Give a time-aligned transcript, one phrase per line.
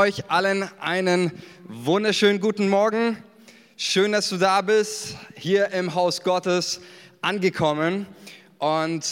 [0.00, 1.32] euch allen einen
[1.64, 3.18] wunderschönen guten Morgen.
[3.76, 6.80] Schön, dass du da bist, hier im Haus Gottes
[7.20, 8.06] angekommen.
[8.58, 9.04] Und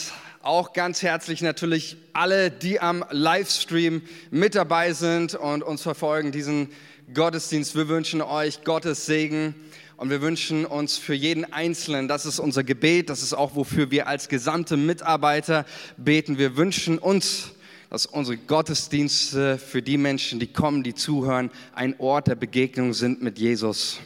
[0.42, 6.68] auch ganz herzlich natürlich alle, die am Livestream mit dabei sind und uns verfolgen, diesen
[7.12, 7.74] Gottesdienst.
[7.74, 9.56] Wir wünschen euch Gottes Segen
[9.96, 13.90] und wir wünschen uns für jeden Einzelnen, das ist unser Gebet, das ist auch, wofür
[13.90, 15.66] wir als gesamte Mitarbeiter
[15.96, 16.38] beten.
[16.38, 17.55] Wir wünschen uns
[17.90, 23.22] dass unsere Gottesdienste für die Menschen, die kommen, die zuhören, ein Ort der Begegnung sind
[23.22, 23.98] mit Jesus.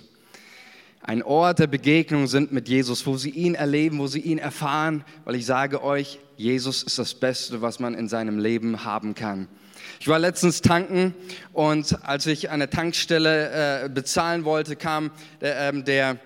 [1.02, 5.04] Ein Ort der Begegnung sind mit Jesus, wo sie ihn erleben, wo sie ihn erfahren,
[5.24, 9.48] weil ich sage euch, Jesus ist das Beste, was man in seinem Leben haben kann.
[9.98, 11.14] Ich war letztens tanken
[11.52, 16.18] und als ich an der Tankstelle äh, bezahlen wollte, kam der, äh, der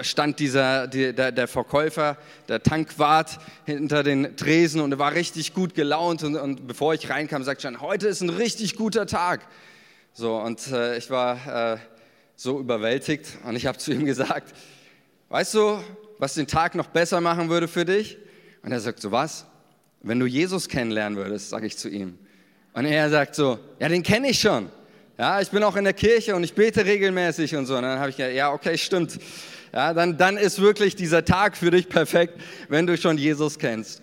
[0.00, 2.16] stand dieser, der, der Verkäufer,
[2.48, 7.08] der Tankwart hinter den Tresen und er war richtig gut gelaunt und, und bevor ich
[7.10, 9.46] reinkam, sagte er, heute ist ein richtig guter Tag.
[10.12, 11.78] So, und äh, ich war äh,
[12.34, 14.54] so überwältigt und ich habe zu ihm gesagt,
[15.28, 15.78] weißt du,
[16.18, 18.18] was den Tag noch besser machen würde für dich?
[18.62, 19.46] Und er sagt so, was?
[20.00, 22.18] Wenn du Jesus kennenlernen würdest, sage ich zu ihm.
[22.72, 24.70] Und er sagt so, ja, den kenne ich schon.
[25.18, 27.76] Ja, ich bin auch in der Kirche und ich bete regelmäßig und so.
[27.76, 29.18] Und dann habe ich gesagt, ja, okay, stimmt
[29.72, 34.02] ja, dann, dann ist wirklich dieser Tag für dich perfekt, wenn du schon Jesus kennst.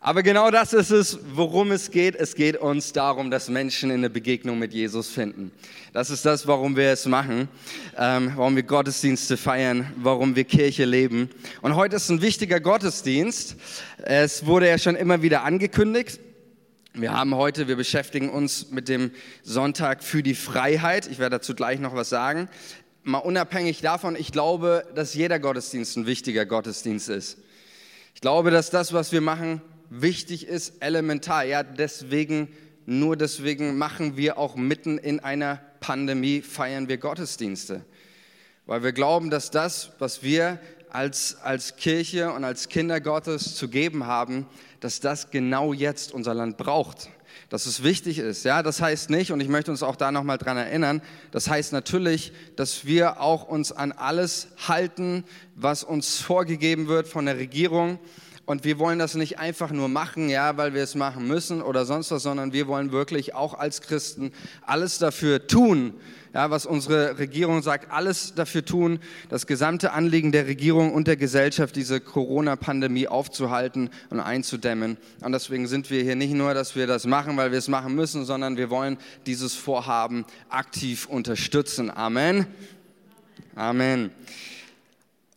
[0.00, 2.14] Aber genau das ist es, worum es geht.
[2.14, 5.50] Es geht uns darum, dass Menschen in eine Begegnung mit Jesus finden.
[5.92, 7.48] Das ist das, warum wir es machen,
[7.96, 11.30] ähm, warum wir Gottesdienste feiern, warum wir Kirche leben.
[11.62, 13.56] Und heute ist ein wichtiger Gottesdienst.
[13.98, 16.20] Es wurde ja schon immer wieder angekündigt.
[16.94, 19.10] Wir haben heute, wir beschäftigen uns mit dem
[19.42, 21.08] Sonntag für die Freiheit.
[21.08, 22.48] Ich werde dazu gleich noch was sagen
[23.08, 27.38] mal unabhängig davon, ich glaube, dass jeder Gottesdienst ein wichtiger Gottesdienst ist.
[28.14, 31.44] Ich glaube, dass das, was wir machen, wichtig ist, elementar.
[31.44, 32.48] Ja, deswegen,
[32.84, 37.82] nur deswegen machen wir auch mitten in einer Pandemie, feiern wir Gottesdienste.
[38.66, 43.68] Weil wir glauben, dass das, was wir als, als Kirche und als Kinder Gottes zu
[43.68, 44.46] geben haben,
[44.80, 47.08] dass das genau jetzt unser Land braucht
[47.48, 48.44] dass es wichtig ist.
[48.44, 51.72] Ja, das heißt nicht, und ich möchte uns auch da nochmal dran erinnern, das heißt
[51.72, 57.98] natürlich, dass wir auch uns an alles halten, was uns vorgegeben wird von der Regierung.
[58.48, 61.84] Und wir wollen das nicht einfach nur machen, ja, weil wir es machen müssen oder
[61.84, 64.32] sonst was, sondern wir wollen wirklich auch als Christen
[64.64, 65.92] alles dafür tun,
[66.32, 71.18] ja, was unsere Regierung sagt, alles dafür tun, das gesamte Anliegen der Regierung und der
[71.18, 74.96] Gesellschaft, diese Corona-Pandemie aufzuhalten und einzudämmen.
[75.20, 77.94] Und deswegen sind wir hier nicht nur, dass wir das machen, weil wir es machen
[77.94, 81.90] müssen, sondern wir wollen dieses Vorhaben aktiv unterstützen.
[81.90, 82.46] Amen.
[83.54, 84.10] Amen.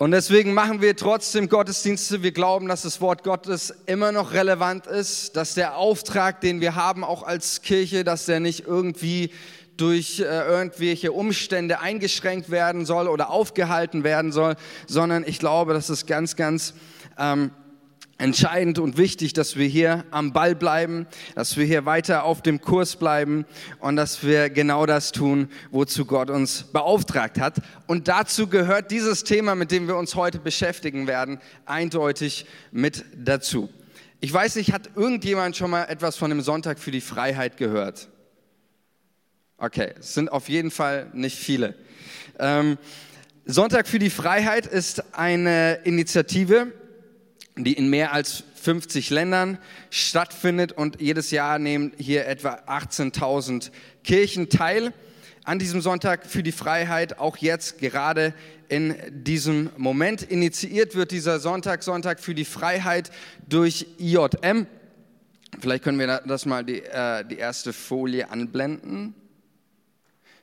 [0.01, 2.23] Und deswegen machen wir trotzdem Gottesdienste.
[2.23, 6.73] Wir glauben, dass das Wort Gottes immer noch relevant ist, dass der Auftrag, den wir
[6.73, 9.29] haben, auch als Kirche, dass der nicht irgendwie
[9.77, 14.55] durch äh, irgendwelche Umstände eingeschränkt werden soll oder aufgehalten werden soll,
[14.87, 16.73] sondern ich glaube, das ist ganz, ganz
[17.19, 17.51] ähm,
[18.21, 22.61] entscheidend und wichtig, dass wir hier am Ball bleiben, dass wir hier weiter auf dem
[22.61, 23.45] Kurs bleiben
[23.79, 27.55] und dass wir genau das tun, wozu Gott uns beauftragt hat.
[27.87, 33.69] Und dazu gehört dieses Thema, mit dem wir uns heute beschäftigen werden, eindeutig mit dazu.
[34.19, 38.07] Ich weiß nicht, hat irgendjemand schon mal etwas von dem Sonntag für die Freiheit gehört?
[39.57, 41.75] Okay, es sind auf jeden Fall nicht viele.
[42.37, 42.77] Ähm,
[43.45, 46.71] Sonntag für die Freiheit ist eine Initiative,
[47.63, 49.57] die in mehr als 50 Ländern
[49.89, 53.71] stattfindet und jedes Jahr nehmen hier etwa 18.000
[54.03, 54.93] Kirchen teil
[55.43, 58.33] an diesem Sonntag für die Freiheit, auch jetzt gerade
[58.69, 60.21] in diesem Moment.
[60.21, 63.11] Initiiert wird dieser Sonntag, Sonntag für die Freiheit
[63.49, 64.67] durch IJM.
[65.59, 69.15] Vielleicht können wir das mal die, äh, die erste Folie anblenden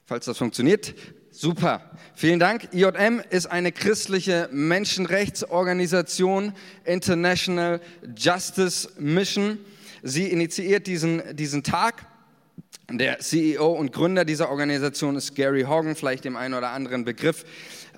[0.09, 0.95] falls das funktioniert.
[1.41, 1.83] Super,
[2.17, 2.75] vielen Dank.
[2.75, 6.53] IJM ist eine christliche Menschenrechtsorganisation,
[6.85, 7.81] International
[8.17, 9.61] Justice Mission.
[10.03, 12.07] Sie initiiert diesen, diesen Tag.
[12.91, 17.45] Der CEO und Gründer dieser Organisation ist Gary Hogan, vielleicht dem einen oder anderen Begriff.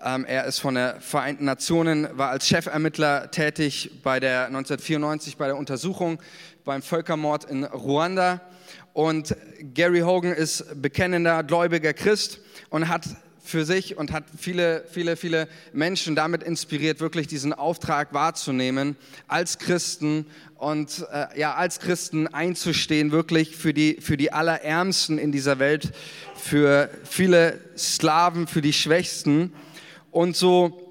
[0.05, 5.47] Ähm, er ist von der Vereinten Nationen, war als Chefermittler tätig bei der 1994 bei
[5.47, 6.21] der Untersuchung
[6.67, 8.43] beim Völkermord in Ruanda
[8.93, 9.37] und
[9.75, 12.41] Gary Hogan ist bekennender, gläubiger Christ
[12.71, 13.05] und hat
[13.51, 18.97] für sich und hat viele, viele, viele Menschen damit inspiriert, wirklich diesen Auftrag wahrzunehmen,
[19.29, 20.27] als Christen
[20.57, 25.93] und äh, ja, als Christen einzustehen, wirklich für die, für die Allerärmsten in dieser Welt,
[26.35, 29.53] für viele Sklaven, für die Schwächsten.
[30.11, 30.91] Und so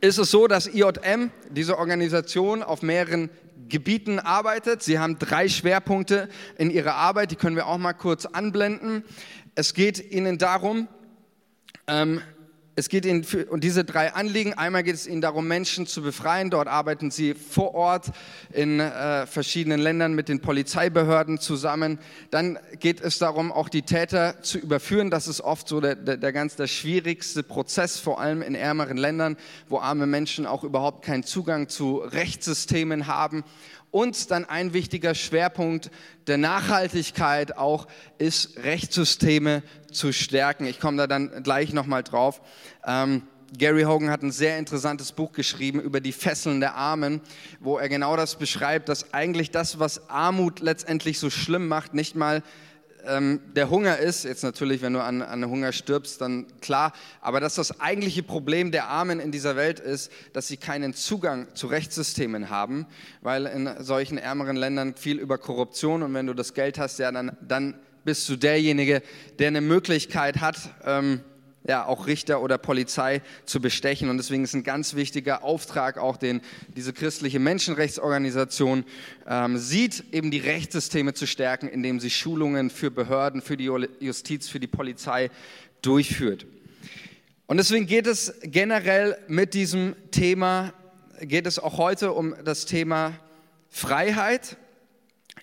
[0.00, 3.30] ist es so, dass IJM, diese Organisation, auf mehreren
[3.68, 4.82] Gebieten arbeitet.
[4.82, 6.28] Sie haben drei Schwerpunkte
[6.58, 9.04] in ihrer Arbeit, die können wir auch mal kurz anblenden.
[9.54, 10.88] Es geht ihnen darum,
[11.86, 12.20] ähm,
[12.80, 14.54] es geht ihnen um diese drei Anliegen.
[14.54, 16.48] Einmal geht es ihnen darum, Menschen zu befreien.
[16.48, 18.10] Dort arbeiten sie vor Ort
[18.54, 21.98] in äh, verschiedenen Ländern mit den Polizeibehörden zusammen.
[22.30, 25.10] Dann geht es darum, auch die Täter zu überführen.
[25.10, 28.96] Das ist oft so der, der, der ganz der schwierigste Prozess, vor allem in ärmeren
[28.96, 29.36] Ländern,
[29.68, 33.44] wo arme Menschen auch überhaupt keinen Zugang zu Rechtssystemen haben.
[33.90, 35.90] Und dann ein wichtiger Schwerpunkt
[36.26, 37.88] der Nachhaltigkeit auch
[38.18, 40.66] ist, Rechtssysteme zu stärken.
[40.66, 42.40] Ich komme da dann gleich nochmal drauf.
[42.86, 43.22] Ähm,
[43.58, 47.20] Gary Hogan hat ein sehr interessantes Buch geschrieben über die Fesseln der Armen,
[47.58, 52.14] wo er genau das beschreibt, dass eigentlich das, was Armut letztendlich so schlimm macht, nicht
[52.14, 52.44] mal
[53.06, 57.40] ähm, der Hunger ist, jetzt natürlich, wenn du an, an Hunger stirbst, dann klar, aber
[57.40, 61.66] dass das eigentliche Problem der Armen in dieser Welt ist, dass sie keinen Zugang zu
[61.66, 62.86] Rechtssystemen haben,
[63.22, 67.10] weil in solchen ärmeren Ländern viel über Korruption und wenn du das Geld hast, ja,
[67.12, 67.74] dann, dann
[68.04, 69.02] bist du derjenige,
[69.38, 71.20] der eine Möglichkeit hat, ähm,
[71.64, 74.08] ja, auch Richter oder Polizei zu bestechen.
[74.08, 76.40] Und deswegen ist ein ganz wichtiger Auftrag, auch den
[76.76, 78.84] diese christliche Menschenrechtsorganisation
[79.26, 83.70] ähm, sieht, eben die Rechtssysteme zu stärken, indem sie Schulungen für Behörden, für die
[84.00, 85.30] Justiz, für die Polizei
[85.82, 86.46] durchführt.
[87.46, 90.72] Und deswegen geht es generell mit diesem Thema,
[91.20, 93.12] geht es auch heute um das Thema
[93.68, 94.56] Freiheit.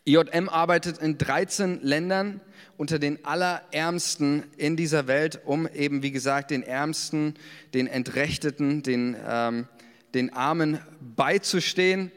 [0.06, 2.40] IJM arbeitet in 13 Ländern
[2.78, 7.34] unter den Allerärmsten in dieser Welt, um eben, wie gesagt, den Ärmsten,
[7.74, 9.68] den Entrechteten, den, ähm,
[10.14, 10.80] den Armen
[11.16, 12.12] beizustehen.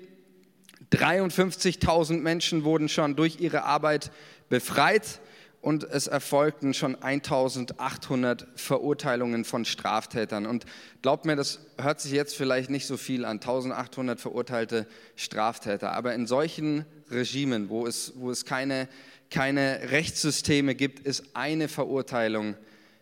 [0.93, 4.11] 53.000 Menschen wurden schon durch ihre Arbeit
[4.49, 5.21] befreit
[5.61, 10.47] und es erfolgten schon 1800 Verurteilungen von Straftätern.
[10.47, 10.65] Und
[11.03, 14.87] glaubt mir, das hört sich jetzt vielleicht nicht so viel an, 1800 verurteilte
[15.17, 15.93] Straftäter.
[15.93, 18.89] Aber in solchen Regimen, wo es, wo es keine
[19.31, 22.57] keine Rechtssysteme gibt, ist eine Verurteilung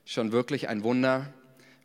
[0.05, 1.33] schon wirklich ein Wunder,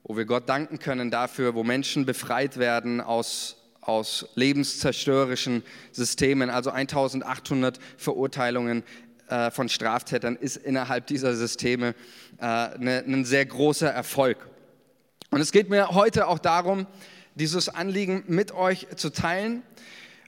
[0.03, 6.49] wo wir Gott danken können dafür, wo Menschen befreit werden aus, aus lebenszerstörerischen Systemen.
[6.49, 8.83] Also 1800 Verurteilungen
[9.33, 11.95] äh, von Straftätern ist innerhalb dieser Systeme
[12.39, 14.37] äh, ne, ein sehr großer Erfolg.
[15.31, 16.85] Und es geht mir heute auch darum,
[17.33, 19.63] dieses Anliegen mit euch zu teilen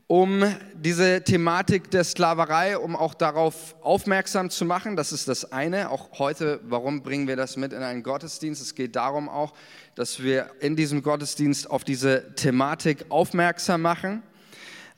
[0.08, 0.44] um
[0.76, 4.96] diese Thematik der Sklaverei, um auch darauf aufmerksam zu machen.
[4.96, 5.90] Das ist das eine.
[5.90, 8.62] Auch heute, warum bringen wir das mit in einen Gottesdienst?
[8.62, 9.54] Es geht darum auch,
[9.96, 14.22] dass wir in diesem Gottesdienst auf diese Thematik aufmerksam machen.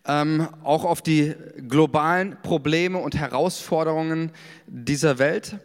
[0.08, 1.36] Ähm, auch auf die
[1.68, 4.32] globalen Probleme und Herausforderungen
[4.66, 5.58] dieser Welt.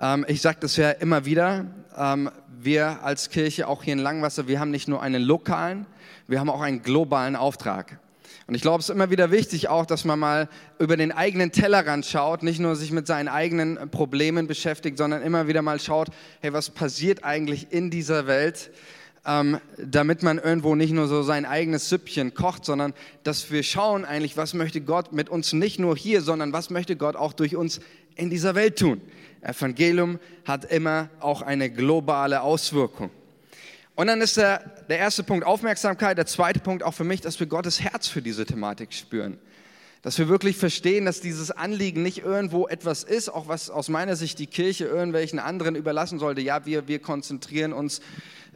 [0.00, 1.66] Ähm, ich sage das ja immer wieder.
[1.96, 5.86] Ähm, wir als Kirche, auch hier in Langwasser, wir haben nicht nur einen lokalen,
[6.26, 8.00] wir haben auch einen globalen Auftrag.
[8.46, 10.48] Und ich glaube, es ist immer wieder wichtig auch, dass man mal
[10.78, 15.46] über den eigenen Tellerrand schaut, nicht nur sich mit seinen eigenen Problemen beschäftigt, sondern immer
[15.46, 16.08] wieder mal schaut,
[16.40, 18.70] hey, was passiert eigentlich in dieser Welt,
[19.26, 22.92] ähm, damit man irgendwo nicht nur so sein eigenes Süppchen kocht, sondern
[23.22, 26.96] dass wir schauen eigentlich, was möchte Gott mit uns nicht nur hier, sondern was möchte
[26.96, 27.80] Gott auch durch uns
[28.16, 29.00] in dieser Welt tun.
[29.40, 33.10] Evangelium hat immer auch eine globale Auswirkung.
[33.94, 37.38] Und dann ist der, der erste Punkt Aufmerksamkeit, der zweite Punkt auch für mich, dass
[37.38, 39.38] wir Gottes Herz für diese Thematik spüren.
[40.02, 44.16] Dass wir wirklich verstehen, dass dieses Anliegen nicht irgendwo etwas ist, auch was aus meiner
[44.16, 46.40] Sicht die Kirche irgendwelchen anderen überlassen sollte.
[46.40, 48.00] Ja, wir, wir konzentrieren uns,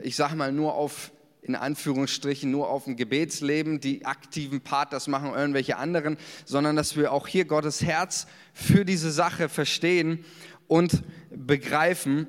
[0.03, 1.13] ich sage mal, nur auf,
[1.43, 3.81] in Anführungsstrichen, nur auf ein Gebetsleben.
[3.81, 8.85] Die aktiven Part, das machen irgendwelche anderen, sondern dass wir auch hier Gottes Herz für
[8.85, 10.25] diese Sache verstehen
[10.67, 12.27] und begreifen.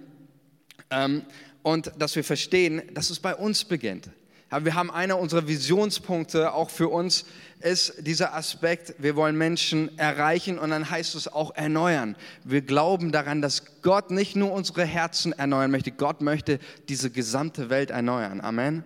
[0.89, 1.23] Ähm,
[1.61, 4.09] und dass wir verstehen, dass es bei uns beginnt.
[4.51, 7.25] Wir haben einer unserer Visionspunkte auch für uns
[7.61, 12.15] ist dieser Aspekt, wir wollen Menschen erreichen und dann heißt es auch erneuern.
[12.43, 17.69] Wir glauben daran, dass Gott nicht nur unsere Herzen erneuern möchte, Gott möchte diese gesamte
[17.69, 18.41] Welt erneuern.
[18.41, 18.85] Amen.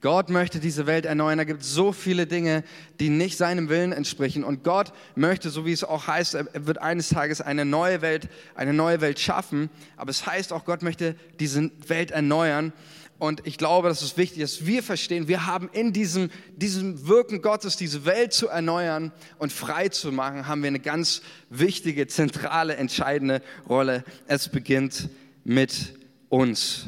[0.00, 1.36] Gott möchte diese Welt erneuern.
[1.36, 2.64] Da gibt es so viele Dinge,
[3.00, 4.44] die nicht seinem Willen entsprechen.
[4.44, 8.28] Und Gott möchte, so wie es auch heißt, er wird eines Tages eine neue Welt,
[8.54, 9.68] eine neue Welt schaffen.
[9.98, 12.72] Aber es heißt auch, Gott möchte diese Welt erneuern.
[13.20, 17.06] Und ich glaube, dass es wichtig ist, dass wir verstehen, wir haben in diesem, diesem
[17.06, 22.08] Wirken Gottes, diese Welt zu erneuern und frei zu machen, haben wir eine ganz wichtige,
[22.08, 24.02] zentrale, entscheidende Rolle.
[24.26, 25.08] Es beginnt
[25.44, 25.94] mit
[26.28, 26.86] uns.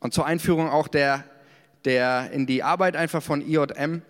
[0.00, 1.24] Und zur Einführung auch der
[1.84, 4.02] der, in die Arbeit einfach von IJM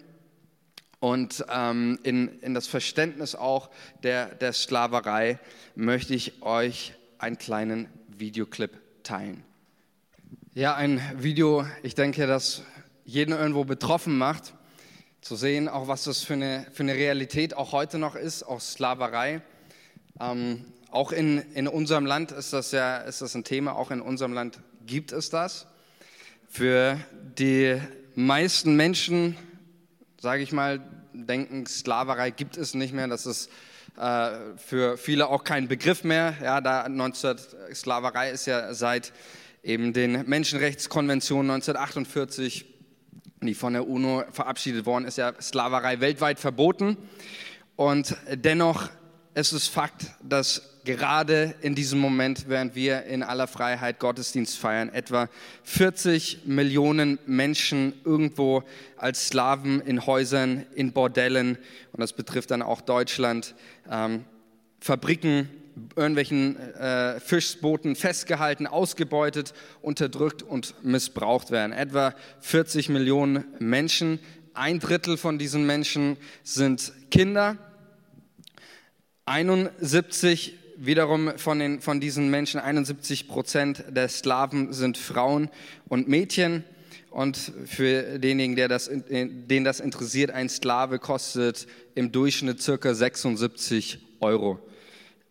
[0.99, 3.71] und ähm, in, in das Verständnis auch
[4.03, 5.39] der, der Sklaverei
[5.75, 9.45] möchte ich euch einen kleinen Videoclip teilen.
[10.53, 12.63] Ja, ein Video, ich denke, das
[13.05, 14.53] jeden irgendwo betroffen macht.
[15.21, 18.61] zu sehen, auch was das für eine, für eine Realität auch heute noch ist, auch
[18.61, 19.43] Sklaverei.
[20.19, 24.01] Ähm, auch in, in unserem Land ist das ja ist das ein Thema, auch in
[24.01, 25.69] unserem Land gibt es das.
[26.49, 26.99] Für
[27.39, 27.81] die
[28.17, 29.37] meisten Menschen,
[30.21, 30.81] sage ich mal,
[31.13, 33.07] denken, Sklaverei gibt es nicht mehr.
[33.07, 33.51] Das ist
[33.97, 36.35] äh, für viele auch kein Begriff mehr.
[36.43, 37.37] Ja, da 19,
[37.73, 39.13] Sklaverei ist ja seit
[39.63, 42.65] eben den Menschenrechtskonventionen 1948,
[43.43, 46.97] die von der UNO verabschiedet worden ist, ja Sklaverei weltweit verboten.
[47.77, 48.91] Und dennoch
[49.35, 54.89] ist es Fakt, dass gerade in diesem Moment, während wir in aller Freiheit Gottesdienst feiern,
[54.89, 55.29] etwa
[55.63, 58.65] 40 Millionen Menschen irgendwo
[58.97, 61.59] als Sklaven in Häusern, in Bordellen,
[61.93, 63.55] und das betrifft dann auch Deutschland,
[63.91, 64.25] ähm,
[64.81, 65.49] Fabriken,
[65.97, 71.73] irgendwelchen äh, Fischbooten festgehalten, ausgebeutet, unterdrückt und missbraucht werden.
[71.73, 74.19] Etwa 40 Millionen Menschen.
[74.55, 77.57] Ein Drittel von diesen Menschen sind Kinder.
[79.27, 85.51] 71 wiederum von, den, von diesen Menschen, 71 Prozent der Sklaven sind Frauen
[85.89, 86.65] und Mädchen.
[87.11, 87.37] Und
[87.67, 94.61] für denjenigen, der das, den das interessiert, ein Sklave kostet im Durchschnitt circa 76 Euro.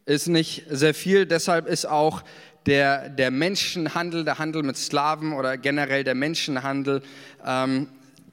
[0.09, 2.23] Ist nicht sehr viel, deshalb ist auch
[2.65, 7.03] der, der Menschenhandel, der Handel mit Sklaven oder generell der Menschenhandel,
[7.45, 7.89] ähm,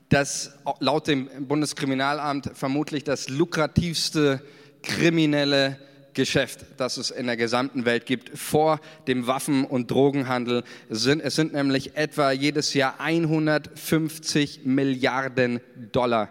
[0.09, 4.41] das laut dem Bundeskriminalamt vermutlich das lukrativste
[4.83, 5.79] kriminelle
[6.15, 10.65] Geschäft, das es in der gesamten Welt gibt, vor dem Waffen- und Drogenhandel.
[10.89, 15.61] Sind, es sind nämlich etwa jedes Jahr 150 Milliarden
[15.93, 16.31] Dollar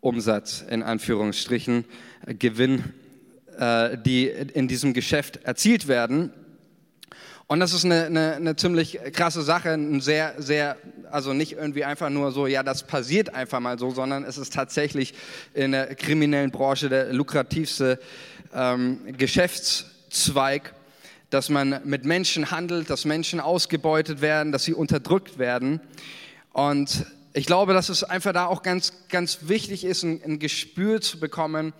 [0.00, 1.84] Umsatz, in Anführungsstrichen,
[2.38, 2.94] Gewinn,
[3.60, 6.32] äh, die in diesem Geschäft erzielt werden.
[7.46, 10.78] Und das ist eine, eine, eine, ziemlich krasse Sache, ein sehr, sehr,
[11.10, 14.54] also nicht irgendwie einfach nur so, ja, das passiert einfach mal so, sondern es ist
[14.54, 15.12] tatsächlich
[15.52, 18.00] in der kriminellen Branche der lukrativste
[18.54, 20.72] ähm, Geschäftszweig,
[21.28, 25.80] dass man mit Menschen handelt, dass Menschen ausgebeutet werden, dass sie unterdrückt werden.
[26.54, 31.02] Und ich glaube, dass es einfach da auch ganz, ganz wichtig ist, ein, ein Gespür
[31.02, 31.74] zu bekommen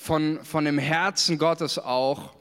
[0.00, 2.32] von, von dem Herzen Gottes auch,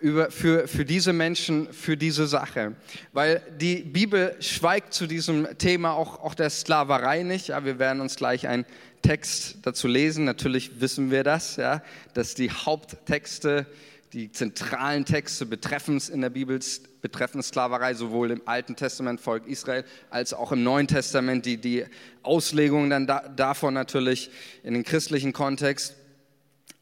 [0.00, 2.74] über, für, für diese Menschen, für diese Sache.
[3.12, 7.48] Weil die Bibel schweigt zu diesem Thema auch, auch der Sklaverei nicht.
[7.48, 8.64] Ja, wir werden uns gleich einen
[9.02, 10.24] Text dazu lesen.
[10.24, 11.80] Natürlich wissen wir das, ja,
[12.14, 13.66] dass die Haupttexte,
[14.12, 16.58] die zentralen Texte betreffen in der Bibel
[17.02, 21.84] betreffen Sklaverei, sowohl im Alten Testament, Volk Israel, als auch im Neuen Testament, die, die
[22.22, 24.30] Auslegungen dann da, davon natürlich
[24.64, 25.94] in den christlichen Kontext.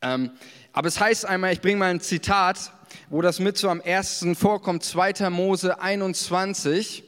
[0.02, 0.30] Ähm,
[0.72, 2.72] aber es heißt einmal, ich bringe mal ein Zitat
[3.10, 5.30] wo das mit so am ersten vorkommt, 2.
[5.30, 7.04] Mose 21.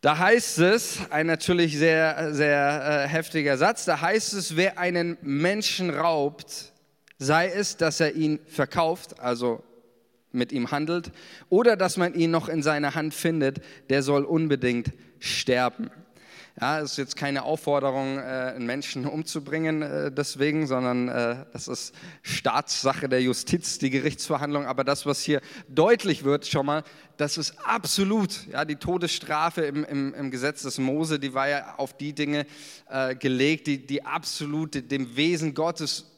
[0.00, 5.18] Da heißt es, ein natürlich sehr, sehr äh, heftiger Satz, da heißt es, wer einen
[5.20, 6.72] Menschen raubt,
[7.18, 9.62] sei es, dass er ihn verkauft, also
[10.32, 11.12] mit ihm handelt,
[11.50, 13.60] oder dass man ihn noch in seiner Hand findet,
[13.90, 15.90] der soll unbedingt sterben.
[16.60, 21.68] Ja, es ist jetzt keine Aufforderung, äh, einen Menschen umzubringen äh, deswegen, sondern äh, das
[21.68, 24.66] ist Staatssache der Justiz, die Gerichtsverhandlung.
[24.66, 26.84] Aber das, was hier deutlich wird, schon mal,
[27.16, 31.74] das ist absolut, ja, die Todesstrafe im, im, im Gesetz des Mose, die war ja
[31.78, 32.46] auf die Dinge
[33.18, 36.09] gelegt, die, die absolut dem Wesen Gottes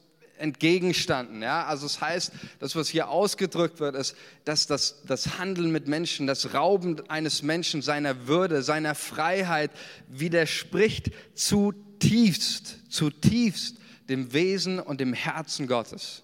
[0.42, 1.40] entgegenstanden.
[1.42, 1.64] Ja?
[1.64, 5.86] Also es das heißt, das, was hier ausgedrückt wird, ist, dass das, das Handeln mit
[5.86, 9.70] Menschen, das Rauben eines Menschen seiner Würde, seiner Freiheit
[10.08, 13.76] widerspricht zutiefst, zutiefst
[14.08, 16.22] dem Wesen und dem Herzen Gottes.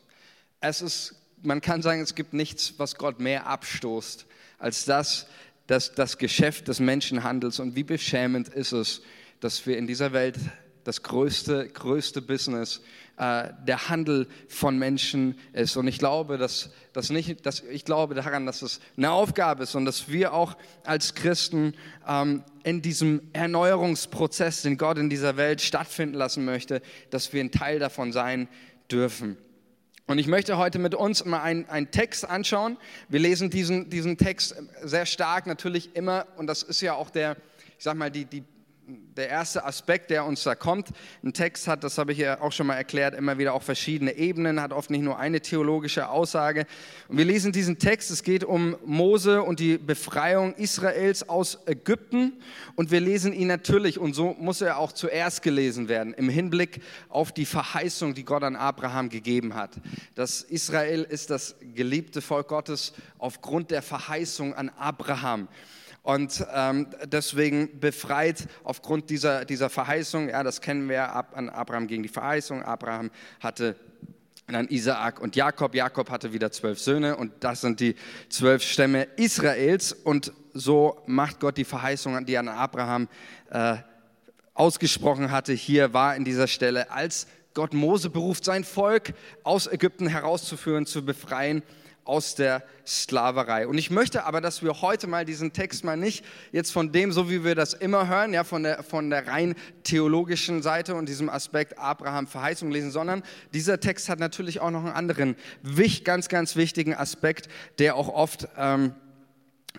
[0.61, 4.27] Es ist, man kann sagen, es gibt nichts, was Gott mehr abstoßt,
[4.59, 5.27] als das,
[5.69, 7.61] das, das Geschäft des Menschenhandels.
[7.61, 9.03] Und wie beschämend ist es,
[9.41, 10.37] dass wir in dieser Welt
[10.89, 12.81] das größte, größte Business
[13.19, 15.77] äh, der Handel von Menschen ist.
[15.77, 19.75] Und ich glaube, dass, dass nicht, dass, ich glaube daran, dass es eine Aufgabe ist
[19.75, 21.75] und dass wir auch als Christen
[22.09, 26.81] ähm, in diesem Erneuerungsprozess, den Gott in dieser Welt stattfinden lassen möchte,
[27.11, 28.49] dass wir ein Teil davon sein
[28.91, 29.37] dürfen.
[30.07, 32.79] Und ich möchte heute mit uns mal einen, einen Text anschauen.
[33.11, 37.37] Wir lesen diesen, diesen Text sehr stark natürlich immer, und das ist ja auch der,
[37.77, 38.43] ich sag mal, die, die
[38.89, 40.89] der erste Aspekt, der uns da kommt.
[41.23, 44.13] Ein Text hat, das habe ich ja auch schon mal erklärt, immer wieder auch verschiedene
[44.13, 46.67] Ebenen, hat oft nicht nur eine theologische Aussage.
[47.09, 52.35] Und wir lesen diesen Text, es geht um Mose und die Befreiung Israels aus Ägypten.
[52.77, 56.81] Und wir lesen ihn natürlich, und so muss er auch zuerst gelesen werden, im Hinblick
[57.09, 59.73] auf die Verheißung, die Gott an Abraham gegeben hat.
[60.15, 65.49] Das Israel ist das geliebte Volk Gottes aufgrund der Verheißung an Abraham.
[66.03, 71.87] Und ähm, deswegen befreit aufgrund dieser, dieser Verheißung, ja, das kennen wir ab an Abraham
[71.87, 72.63] gegen die Verheißung.
[72.63, 73.77] Abraham hatte
[74.47, 75.75] dann Isaak und Jakob.
[75.75, 77.95] Jakob hatte wieder zwölf Söhne und das sind die
[78.31, 79.93] zwölf Stämme Israels.
[79.93, 83.09] Und so macht Gott die Verheißung, die an Abraham
[83.51, 83.77] äh,
[84.55, 89.15] ausgesprochen hatte, hier war in dieser Stelle, als Gott Mose beruft, sein Volk
[89.45, 91.63] aus Ägypten herauszuführen, zu befreien
[92.09, 93.69] aus der Sklaverei.
[93.69, 97.13] Und ich möchte aber, dass wir heute mal diesen Text mal nicht jetzt von dem,
[97.13, 101.09] so wie wir das immer hören, ja, von der, von der rein theologischen Seite und
[101.09, 103.23] diesem Aspekt Abraham Verheißung lesen, sondern
[103.53, 105.37] dieser Text hat natürlich auch noch einen anderen,
[106.05, 107.49] ganz, ganz wichtigen Aspekt,
[107.79, 108.95] der auch oft ähm,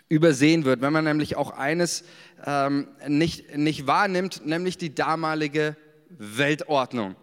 [0.07, 2.03] übersehen wird, wenn man nämlich auch eines
[2.45, 5.75] ähm, nicht, nicht wahrnimmt, nämlich die damalige
[6.09, 7.15] Weltordnung.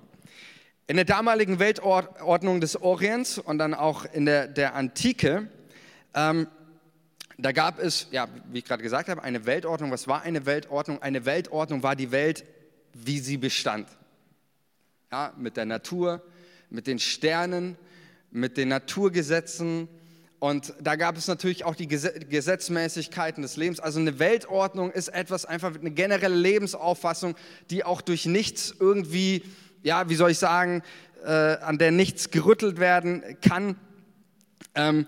[0.88, 5.48] In der damaligen Weltordnung des Orients und dann auch in der, der Antike,
[6.14, 6.46] ähm,
[7.38, 9.90] da gab es, ja, wie ich gerade gesagt habe, eine Weltordnung.
[9.90, 11.02] Was war eine Weltordnung?
[11.02, 12.44] Eine Weltordnung war die Welt,
[12.94, 13.88] wie sie bestand.
[15.10, 16.22] Ja, mit der Natur,
[16.70, 17.76] mit den Sternen,
[18.30, 19.88] mit den Naturgesetzen.
[20.38, 23.80] Und da gab es natürlich auch die Gesetzmäßigkeiten des Lebens.
[23.80, 27.34] Also eine Weltordnung ist etwas, einfach eine generelle Lebensauffassung,
[27.70, 29.42] die auch durch nichts irgendwie
[29.83, 30.83] ja, wie soll ich sagen,
[31.25, 33.76] äh, an der nichts gerüttelt werden kann.
[34.75, 35.06] Ähm,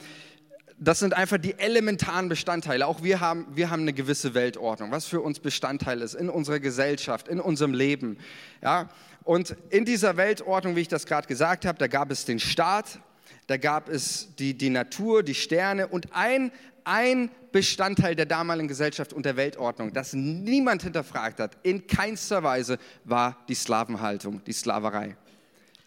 [0.81, 2.87] das sind einfach die elementaren Bestandteile.
[2.87, 6.61] Auch wir haben, wir haben eine gewisse Weltordnung, was für uns Bestandteil ist in unserer
[6.61, 8.19] Gesellschaft, in unserem Leben.
[8.63, 8.89] Ja?
[9.25, 13.01] Und in dieser Weltordnung, wie ich das gerade gesagt habe, da gab es den Staat,
[13.49, 16.53] da gab es die, die Natur, die Sterne und ein,
[16.89, 22.79] ein Bestandteil der damaligen Gesellschaft und der Weltordnung, das niemand hinterfragt hat, in keinster Weise,
[23.05, 25.17] war die Sklavenhaltung, die Sklaverei.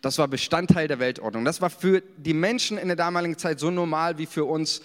[0.01, 1.43] Das war Bestandteil der Weltordnung.
[1.43, 4.81] Das war für die Menschen in der damaligen Zeit so normal wie für uns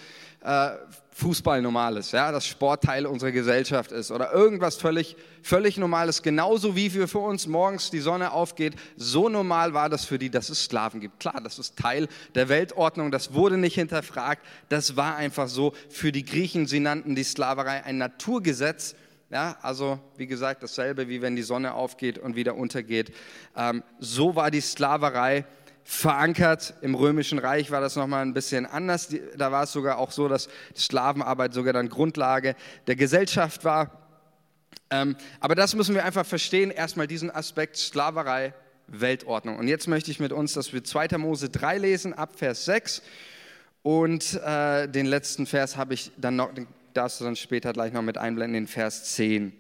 [0.47, 0.77] äh,
[1.11, 6.23] Fußball normal ist, ja, dass Sport Teil unserer Gesellschaft ist oder irgendwas völlig, völlig Normales.
[6.23, 10.51] Genauso wie für uns morgens die Sonne aufgeht, so normal war das für die, dass
[10.51, 11.19] es Sklaven gibt.
[11.19, 15.73] Klar, das ist Teil der Weltordnung, das wurde nicht hinterfragt, das war einfach so.
[15.89, 18.95] Für die Griechen, sie nannten die Sklaverei ein Naturgesetz.
[19.31, 23.13] Ja, also wie gesagt, dasselbe wie wenn die Sonne aufgeht und wieder untergeht.
[23.57, 25.45] Ähm, so war die Sklaverei
[25.87, 26.75] verankert.
[26.83, 29.15] Im Römischen Reich war das nochmal ein bisschen anders.
[29.37, 32.57] Da war es sogar auch so, dass Sklavenarbeit sogar dann Grundlage
[32.89, 33.93] der Gesellschaft war.
[34.91, 38.53] Ähm, aber das müssen wir einfach verstehen, erstmal diesen Aspekt Sklaverei,
[38.89, 39.59] Weltordnung.
[39.59, 41.19] Und jetzt möchte ich mit uns, dass wir 2.
[41.19, 43.03] Mose 3 lesen, ab Vers 6.
[43.83, 46.51] Und äh, den letzten Vers habe ich dann noch,
[46.95, 49.53] darfst du dann später gleich noch mit einblenden, den Vers 10.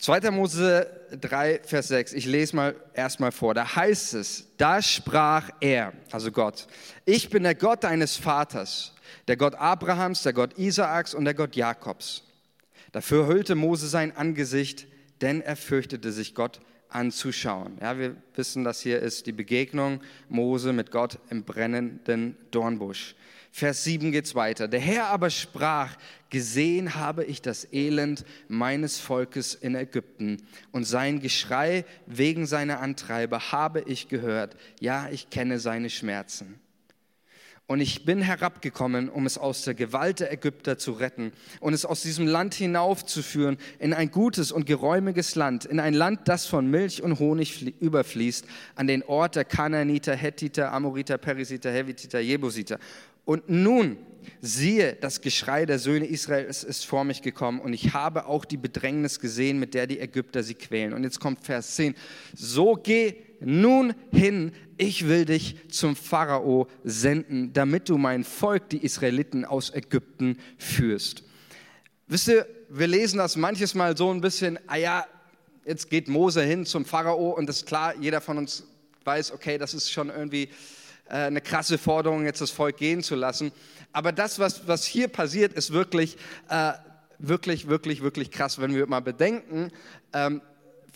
[0.00, 0.30] 2.
[0.30, 3.52] Mose 3, Vers 6, ich lese mal erstmal vor.
[3.52, 6.66] Da heißt es, da sprach er, also Gott,
[7.04, 8.94] ich bin der Gott deines Vaters,
[9.28, 12.24] der Gott Abrahams, der Gott Isaaks und der Gott Jakobs.
[12.92, 14.86] Dafür hüllte Mose sein Angesicht,
[15.20, 17.76] denn er fürchtete sich Gott anzuschauen.
[17.82, 23.16] Ja, wir wissen, dass hier ist die Begegnung Mose mit Gott im brennenden Dornbusch.
[23.52, 24.68] Vers 7 geht's weiter.
[24.68, 25.96] Der Herr aber sprach,
[26.30, 33.52] gesehen habe ich das Elend meines Volkes in Ägypten und sein Geschrei wegen seiner Antreiber
[33.52, 34.56] habe ich gehört.
[34.78, 36.60] Ja, ich kenne seine Schmerzen.
[37.70, 41.84] Und ich bin herabgekommen, um es aus der Gewalt der Ägypter zu retten und es
[41.84, 46.68] aus diesem Land hinaufzuführen in ein gutes und geräumiges Land, in ein Land, das von
[46.68, 52.80] Milch und Honig überfließt, an den Ort der Kanaaniter, Hethiter, Amoriter, Perisiter, Hevititer, Jebusiter.
[53.30, 53.96] Und nun,
[54.40, 58.56] siehe, das Geschrei der Söhne Israels ist vor mich gekommen und ich habe auch die
[58.56, 60.92] Bedrängnis gesehen, mit der die Ägypter sie quälen.
[60.92, 61.94] Und jetzt kommt Vers 10.
[62.34, 68.84] So geh nun hin, ich will dich zum Pharao senden, damit du mein Volk, die
[68.84, 71.22] Israeliten aus Ägypten, führst.
[72.08, 75.06] Wisst ihr, wir lesen das manches Mal so ein bisschen, ah ja,
[75.64, 78.64] jetzt geht Mose hin zum Pharao und das ist klar, jeder von uns
[79.04, 80.48] weiß, okay, das ist schon irgendwie
[81.14, 83.52] eine krasse Forderung, jetzt das Volk gehen zu lassen.
[83.92, 86.16] Aber das, was, was hier passiert, ist wirklich,
[86.48, 86.72] äh,
[87.18, 89.70] wirklich, wirklich, wirklich krass, wenn wir mal bedenken,
[90.12, 90.40] ähm,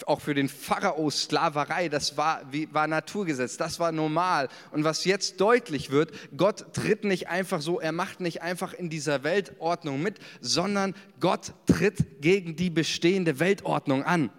[0.06, 4.48] auch für den Pharao Sklaverei, das war, wie, war Naturgesetz, das war normal.
[4.72, 8.90] Und was jetzt deutlich wird, Gott tritt nicht einfach so, er macht nicht einfach in
[8.90, 14.30] dieser Weltordnung mit, sondern Gott tritt gegen die bestehende Weltordnung an.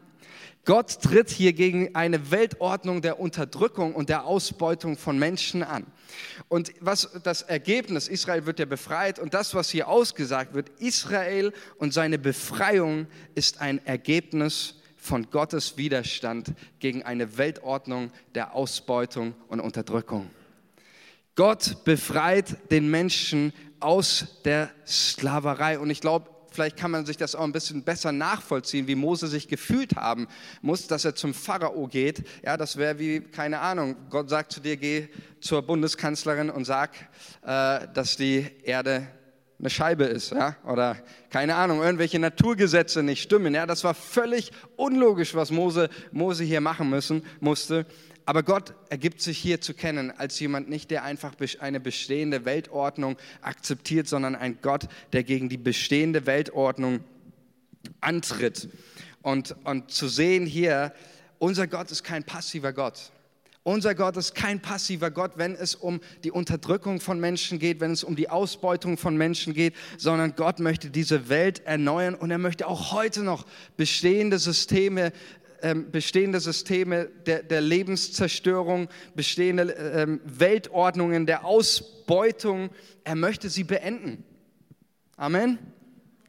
[0.65, 5.85] Gott tritt hier gegen eine Weltordnung der Unterdrückung und der Ausbeutung von Menschen an.
[6.47, 11.53] Und was das Ergebnis, Israel wird ja befreit und das, was hier ausgesagt wird, Israel
[11.77, 19.59] und seine Befreiung ist ein Ergebnis von Gottes Widerstand gegen eine Weltordnung der Ausbeutung und
[19.59, 20.31] Unterdrückung.
[21.35, 27.35] Gott befreit den Menschen aus der Sklaverei und ich glaube, vielleicht kann man sich das
[27.35, 30.27] auch ein bisschen besser nachvollziehen, wie Mose sich gefühlt haben
[30.61, 32.23] muss, dass er zum Pharao geht.
[32.43, 35.09] Ja, das wäre wie, keine Ahnung, Gott sagt zu dir, geh
[35.41, 36.91] zur Bundeskanzlerin und sag,
[37.45, 39.07] äh, dass die Erde
[39.59, 40.97] eine Scheibe ist, ja, oder
[41.29, 46.61] keine Ahnung, irgendwelche Naturgesetze nicht stimmen, ja, das war völlig unlogisch, was Mose, Mose hier
[46.61, 47.85] machen müssen, musste.
[48.25, 53.17] Aber Gott ergibt sich hier zu kennen als jemand nicht, der einfach eine bestehende Weltordnung
[53.41, 57.01] akzeptiert, sondern ein Gott, der gegen die bestehende Weltordnung
[58.01, 58.69] antritt.
[59.21, 60.93] Und, und zu sehen hier,
[61.37, 63.11] unser Gott ist kein passiver Gott.
[63.61, 67.91] Unser Gott ist kein passiver Gott, wenn es um die Unterdrückung von Menschen geht, wenn
[67.91, 72.37] es um die Ausbeutung von Menschen geht, sondern Gott möchte diese Welt erneuern und er
[72.37, 75.11] möchte auch heute noch bestehende Systeme
[75.61, 82.69] ähm, bestehende Systeme der, der, Lebenszerstörung, bestehende ähm, Weltordnungen der Ausbeutung,
[83.03, 84.23] er möchte sie beenden.
[85.17, 85.59] Amen.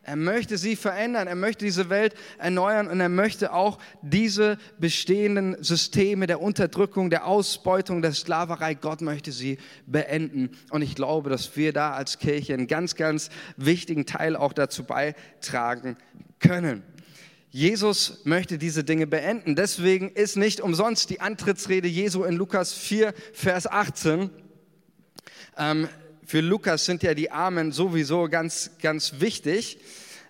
[0.06, 5.60] Er möchte sie verändern, er möchte diese Welt erneuern und er möchte auch diese bestehenden
[5.64, 10.50] Systeme der Unterdrückung, der Ausbeutung, der Sklaverei, Gott möchte sie beenden.
[10.70, 14.84] Und ich glaube, dass wir da als Kirche einen ganz, ganz wichtigen Teil auch dazu
[14.84, 15.96] beitragen
[16.38, 16.84] können.
[17.56, 19.56] Jesus möchte diese Dinge beenden.
[19.56, 24.28] Deswegen ist nicht umsonst die Antrittsrede Jesu in Lukas 4, Vers 18.
[25.56, 25.88] Ähm,
[26.22, 29.78] für Lukas sind ja die Armen sowieso ganz, ganz wichtig.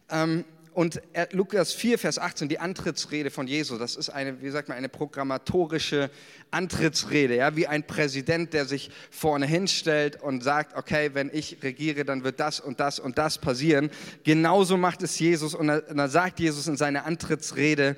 [0.08, 0.44] Ähm,
[0.76, 1.00] und
[1.32, 4.90] Lukas 4, Vers 18, die Antrittsrede von Jesus, das ist eine, wie sagt man, eine
[4.90, 6.10] programmatorische
[6.50, 12.04] Antrittsrede, ja, wie ein Präsident, der sich vorne hinstellt und sagt, okay, wenn ich regiere,
[12.04, 13.88] dann wird das und das und das passieren.
[14.22, 17.96] Genauso macht es Jesus und da sagt Jesus in seiner Antrittsrede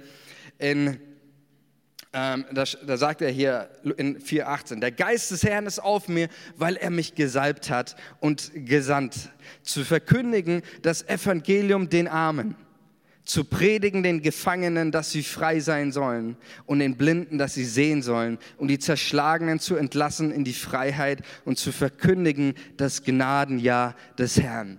[0.61, 1.01] in
[2.13, 6.29] ähm, da, da, sagt er hier in 4,18, der Geist des Herrn ist auf mir,
[6.57, 9.31] weil er mich gesalbt hat und gesandt,
[9.63, 12.57] zu verkündigen das Evangelium den Armen,
[13.29, 18.03] zu predigen den Gefangenen, dass sie frei sein sollen und den Blinden, dass sie sehen
[18.03, 24.41] sollen und die Zerschlagenen zu entlassen in die Freiheit und zu verkündigen das Gnadenjahr des
[24.41, 24.79] Herrn.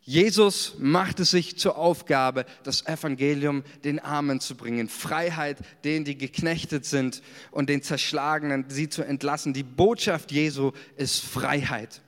[0.00, 6.16] Jesus macht es sich zur Aufgabe, das Evangelium den Armen zu bringen, Freiheit denen, die
[6.16, 9.52] geknechtet sind und den Zerschlagenen, sie zu entlassen.
[9.52, 12.00] Die Botschaft Jesu ist Freiheit.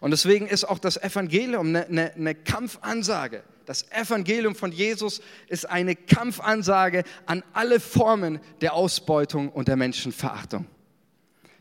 [0.00, 3.42] Und deswegen ist auch das Evangelium eine, eine, eine Kampfansage.
[3.70, 10.66] Das Evangelium von Jesus ist eine Kampfansage an alle Formen der Ausbeutung und der Menschenverachtung.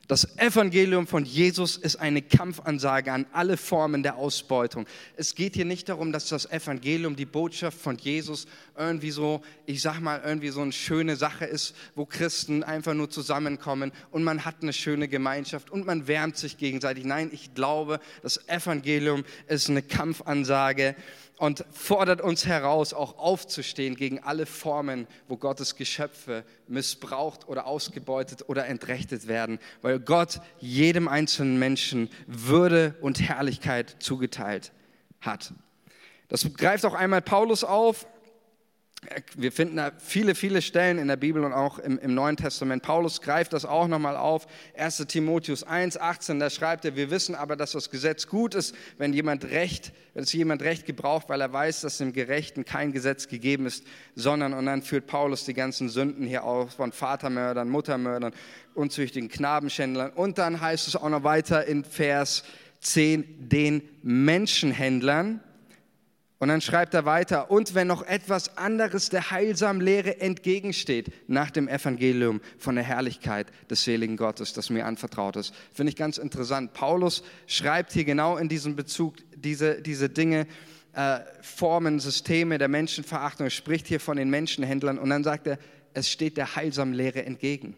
[0.08, 4.88] Das Evangelium von Jesus ist eine Kampfansage an alle Formen der Ausbeutung.
[5.18, 9.84] Es geht hier nicht darum, dass das Evangelium, die Botschaft von Jesus irgendwie so, ich
[9.84, 14.46] sag mal, irgendwie so eine schöne Sache ist, wo Christen einfach nur zusammenkommen und man
[14.46, 17.06] hat eine schöne Gemeinschaft und man wärmt sich gegenseitig.
[17.06, 20.96] Nein, ich glaube, das Evangelium ist eine Kampfansage
[21.40, 28.50] und fordert uns heraus, auch aufzustehen gegen alle Formen, wo Gottes Geschöpfe missbraucht oder ausgebeutet
[28.50, 34.74] oder entrechtet werden, weil Gott jedem einzelnen Menschen Würde und Herrlichkeit zugeteilt
[35.22, 35.54] hat.
[36.28, 38.06] Das greift auch einmal Paulus auf
[39.38, 42.84] wir finden da viele, viele Stellen in der Bibel und auch im, im Neuen Testament.
[42.84, 44.46] Paulus greift das auch nochmal auf.
[44.78, 48.76] 1 Timotheus 1, 18, da schreibt er, wir wissen aber, dass das Gesetz gut ist,
[48.98, 52.92] wenn jemand Recht, wenn es jemand Recht gebraucht, weil er weiß, dass dem Gerechten kein
[52.92, 53.86] Gesetz gegeben ist,
[54.16, 58.34] sondern, und dann führt Paulus die ganzen Sünden hier auf von Vatermördern, Muttermördern,
[58.74, 60.12] unzüchtigen Knabenschändlern.
[60.12, 62.44] Und dann heißt es auch noch weiter in Vers
[62.82, 65.42] 10, den Menschenhändlern,
[66.40, 71.52] und dann schreibt er weiter, und wenn noch etwas anderes der heilsamen Lehre entgegensteht nach
[71.52, 75.54] dem Evangelium von der Herrlichkeit des seligen Gottes, das mir anvertraut ist.
[75.74, 76.74] Finde ich ganz interessant.
[76.74, 80.48] Paulus schreibt hier genau in diesem Bezug diese, diese Dinge,
[80.94, 85.60] äh, Formen, Systeme der Menschenverachtung, er spricht hier von den Menschenhändlern und dann sagt er,
[85.94, 87.76] es steht der heilsamen Lehre entgegen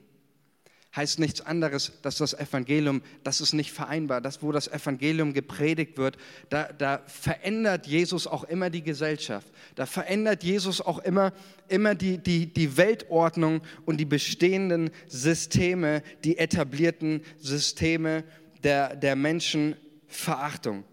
[0.95, 4.19] heißt nichts anderes, dass das Evangelium, das ist nicht vereinbar.
[4.19, 6.17] Das, wo das Evangelium gepredigt wird,
[6.49, 9.47] da, da verändert Jesus auch immer die Gesellschaft.
[9.75, 11.32] Da verändert Jesus auch immer,
[11.69, 18.25] immer die, die, die Weltordnung und die bestehenden Systeme, die etablierten Systeme
[18.63, 20.84] der, der Menschenverachtung.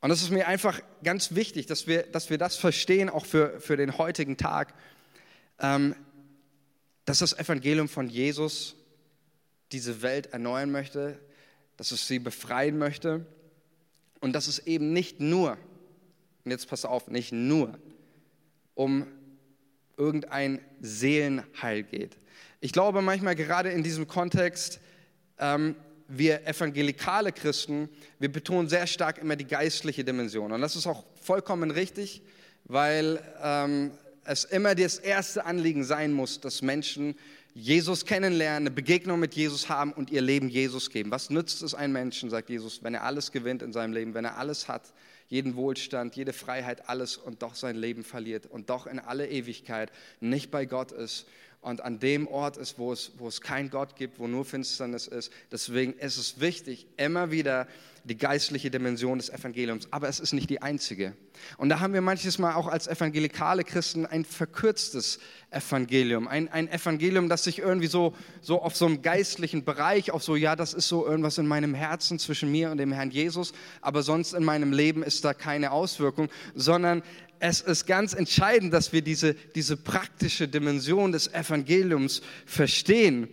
[0.00, 3.60] Und das ist mir einfach ganz wichtig, dass wir, dass wir das verstehen, auch für,
[3.60, 4.74] für den heutigen Tag.
[5.60, 5.94] Ähm,
[7.04, 8.76] dass das Evangelium von Jesus
[9.72, 11.18] diese Welt erneuern möchte,
[11.76, 13.26] dass es sie befreien möchte
[14.20, 15.56] und dass es eben nicht nur,
[16.44, 17.78] und jetzt pass auf, nicht nur
[18.74, 19.06] um
[19.96, 22.16] irgendein Seelenheil geht.
[22.60, 24.80] Ich glaube manchmal gerade in diesem Kontext
[25.38, 25.74] ähm,
[26.08, 27.88] wir evangelikale Christen,
[28.18, 30.52] wir betonen sehr stark immer die geistliche Dimension.
[30.52, 32.22] Und das ist auch vollkommen richtig,
[32.64, 33.92] weil ähm,
[34.24, 37.14] es immer das erste Anliegen sein muss, dass Menschen
[37.54, 41.10] Jesus kennenlernen, eine Begegnung mit Jesus haben und ihr Leben Jesus geben.
[41.10, 44.24] Was nützt es einem Menschen, sagt Jesus, wenn er alles gewinnt in seinem Leben, wenn
[44.24, 44.92] er alles hat,
[45.28, 49.92] jeden Wohlstand, jede Freiheit, alles und doch sein Leben verliert und doch in alle Ewigkeit
[50.20, 51.26] nicht bei Gott ist
[51.62, 55.06] und an dem Ort ist, wo es, wo es kein Gott gibt, wo nur Finsternis
[55.06, 55.32] ist.
[55.50, 57.68] Deswegen ist es wichtig, immer wieder
[58.04, 59.86] die geistliche Dimension des Evangeliums.
[59.92, 61.14] Aber es ist nicht die einzige.
[61.56, 65.20] Und da haben wir manches Mal auch als evangelikale Christen ein verkürztes
[65.50, 66.26] Evangelium.
[66.26, 70.34] Ein, ein Evangelium, das sich irgendwie so, so auf so einem geistlichen Bereich, auf so,
[70.34, 74.02] ja, das ist so irgendwas in meinem Herzen zwischen mir und dem Herrn Jesus, aber
[74.02, 77.02] sonst in meinem Leben ist da keine Auswirkung, sondern
[77.42, 83.28] es ist ganz entscheidend, dass wir diese, diese praktische Dimension des Evangeliums verstehen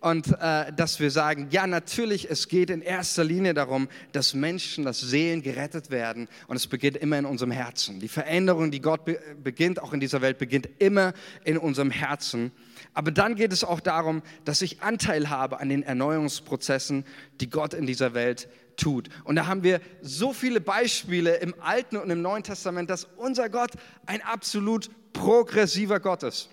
[0.00, 4.84] und äh, dass wir sagen, ja natürlich, es geht in erster Linie darum, dass Menschen,
[4.84, 8.00] dass Seelen gerettet werden und es beginnt immer in unserem Herzen.
[8.00, 12.52] Die Veränderung, die Gott be beginnt, auch in dieser Welt, beginnt immer in unserem Herzen.
[12.92, 17.06] Aber dann geht es auch darum, dass ich Anteil habe an den Erneuerungsprozessen,
[17.40, 19.08] die Gott in dieser Welt tut.
[19.24, 23.48] Und da haben wir so viele Beispiele im Alten und im Neuen Testament, dass unser
[23.48, 23.72] Gott
[24.06, 26.48] ein absolut progressiver Gott ist.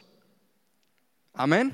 [1.34, 1.74] Amen.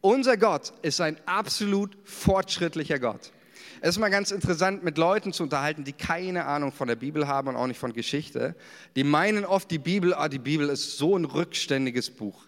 [0.00, 3.32] Unser Gott ist ein absolut fortschrittlicher Gott.
[3.80, 7.28] Es ist mal ganz interessant, mit Leuten zu unterhalten, die keine Ahnung von der Bibel
[7.28, 8.54] haben und auch nicht von Geschichte.
[8.96, 12.46] Die meinen oft, die Bibel, ah, die Bibel ist so ein rückständiges Buch.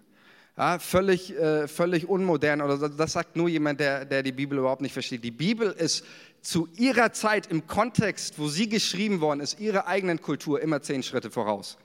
[0.58, 4.80] Ja, völlig, äh, völlig unmodern oder das sagt nur jemand, der, der die Bibel überhaupt
[4.80, 5.22] nicht versteht.
[5.22, 6.02] Die Bibel ist
[6.40, 11.02] zu ihrer Zeit im Kontext, wo sie geschrieben worden ist, ihrer eigenen Kultur immer zehn
[11.02, 11.76] Schritte voraus.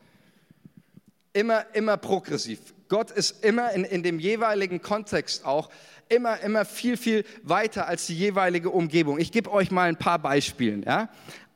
[1.34, 2.60] Immer, immer progressiv.
[2.88, 5.70] Gott ist immer in, in dem jeweiligen Kontext auch
[6.08, 9.20] immer, immer viel, viel weiter als die jeweilige Umgebung.
[9.20, 10.84] Ich gebe euch mal ein paar Beispiele.
[10.86, 11.10] Ja?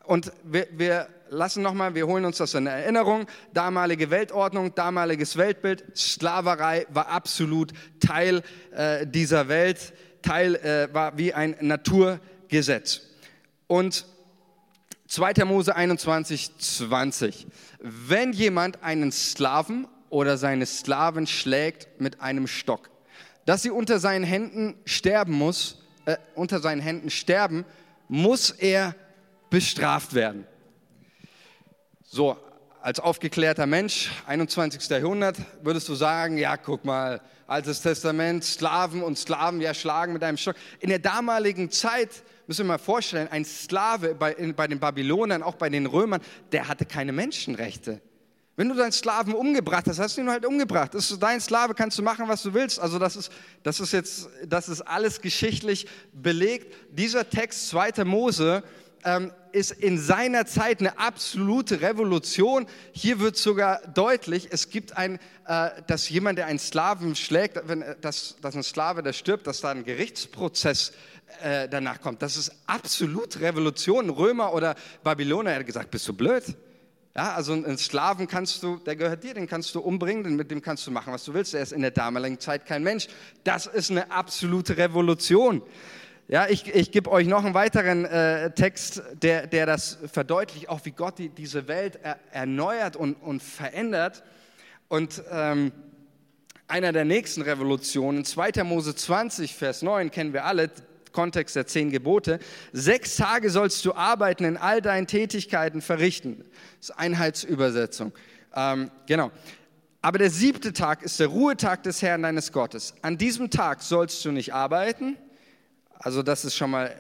[0.04, 3.26] Und wir, wir lassen nochmal, wir holen uns das in Erinnerung.
[3.54, 11.34] Damalige Weltordnung, damaliges Weltbild, Sklaverei war absolut Teil äh, dieser Welt, Teil äh, war wie
[11.34, 12.36] ein Naturgesetz.
[12.50, 13.02] Gesetz.
[13.68, 14.06] Und
[15.08, 15.46] 2.
[15.46, 17.48] Mose 21, 20.
[17.80, 22.90] Wenn jemand einen Sklaven oder seine Sklaven schlägt mit einem Stock,
[23.46, 27.66] dass sie unter seinen Händen sterben muss, äh, unter seinen Händen sterben,
[28.08, 28.96] muss er
[29.50, 30.48] bestraft werden.
[32.16, 32.38] So,
[32.82, 34.90] als aufgeklärter Mensch, 21.
[34.90, 40.24] Jahrhundert, würdest du sagen, ja, guck mal, Altes Testament, Sklaven und Sklaven, ja, schlagen mit
[40.24, 40.56] einem Stock.
[40.80, 45.44] In der damaligen Zeit müssen wir mal vorstellen, ein Sklave bei, in, bei den Babylonern,
[45.44, 46.22] auch bei den Römern,
[46.54, 48.00] der hatte keine Menschenrechte.
[48.56, 50.94] Wenn du deinen Sklaven umgebracht hast, hast du ihn halt umgebracht.
[50.94, 52.80] Das ist dein Sklave, kannst du machen, was du willst.
[52.80, 53.30] Also das ist,
[53.64, 56.74] das ist jetzt, das ist alles geschichtlich belegt.
[56.92, 58.06] Dieser Text, 2.
[58.06, 58.64] Mose,
[59.04, 62.68] ähm, ist in seiner Zeit eine absolute Revolution.
[62.92, 67.82] Hier wird sogar deutlich, es gibt ein, äh, dass jemand, der einen Sklaven schlägt, wenn,
[67.82, 70.92] äh, dass, dass ein Sklave, der stirbt, dass da ein Gerichtsprozess
[71.42, 72.22] äh, danach kommt.
[72.22, 74.10] Das ist absolut Revolution.
[74.10, 76.44] Römer oder Babyloner hätte gesagt, bist du blöd?
[77.16, 80.62] Ja, also einen Sklaven kannst du, der gehört dir, den kannst du umbringen, mit dem
[80.62, 81.54] kannst du machen, was du willst.
[81.54, 83.08] Er ist in der damaligen Zeit kein Mensch.
[83.46, 85.62] Das ist eine absolute Revolution.
[86.28, 90.80] Ja, ich, ich gebe euch noch einen weiteren äh, Text, der, der das verdeutlicht, auch
[90.84, 94.24] wie Gott die, diese Welt er, erneuert und, und verändert.
[94.88, 95.72] Und ähm,
[96.68, 98.64] einer der nächsten Revolutionen, 2.
[98.64, 100.72] Mose 20, Vers 9, kennen wir alle,
[101.12, 102.40] Kontext der zehn Gebote.
[102.74, 106.44] Sechs Tage sollst du arbeiten, in all deinen Tätigkeiten verrichten.
[106.80, 108.14] Das ist Einheitsübersetzung.
[108.56, 109.32] Ähm, genau.
[110.02, 112.96] Aber der siebte Tag ist der Ruhetag des Herrn deines Gottes.
[113.04, 115.18] An diesem Tag sollst du nicht arbeiten.
[116.06, 116.96] Also das ist schon mal,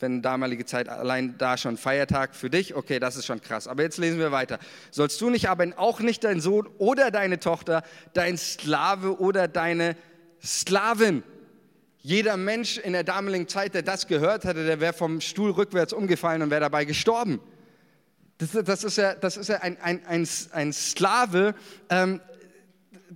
[0.00, 3.68] wenn damalige Zeit allein da schon Feiertag für dich, okay, das ist schon krass.
[3.68, 4.58] Aber jetzt lesen wir weiter.
[4.90, 9.96] Sollst du nicht arbeiten, auch nicht dein Sohn oder deine Tochter, dein Sklave oder deine
[10.44, 11.22] Sklavin.
[11.98, 15.92] Jeder Mensch in der damaligen Zeit, der das gehört hatte, der wäre vom Stuhl rückwärts
[15.92, 17.40] umgefallen und wäre dabei gestorben.
[18.38, 21.54] Das, das, ist ja, das ist ja ein, ein, ein, ein Sklave,
[21.90, 22.20] ähm,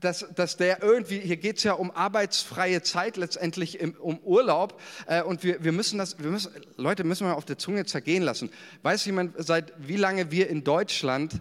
[0.01, 4.81] dass, dass der irgendwie, hier geht es ja um arbeitsfreie Zeit, letztendlich im, um Urlaub.
[5.07, 8.23] Äh, und wir, wir müssen das, wir müssen, Leute, müssen wir auf der Zunge zergehen
[8.23, 8.51] lassen.
[8.83, 11.41] Weiß jemand, seit wie lange wir in Deutschland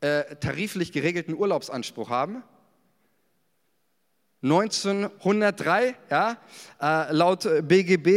[0.00, 2.42] äh, tariflich geregelten Urlaubsanspruch haben?
[4.42, 6.36] 1903, ja,
[6.80, 8.08] äh, laut BGB,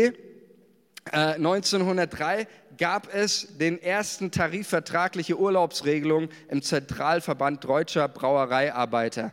[1.12, 9.32] äh, 1903 gab es den ersten tarifvertragliche Urlaubsregelung im Zentralverband Deutscher Brauereiarbeiter.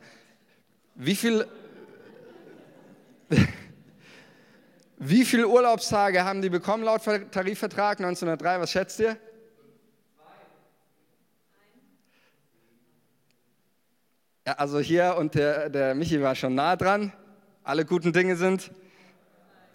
[0.95, 1.47] Wie viel,
[4.99, 8.61] Wie viele Urlaubstage haben die bekommen laut Tarifvertrag 1903?
[8.61, 9.17] Was schätzt ihr?
[14.47, 17.13] Ja, also hier und der, der Michi war schon nah dran.
[17.63, 18.71] Alle guten Dinge sind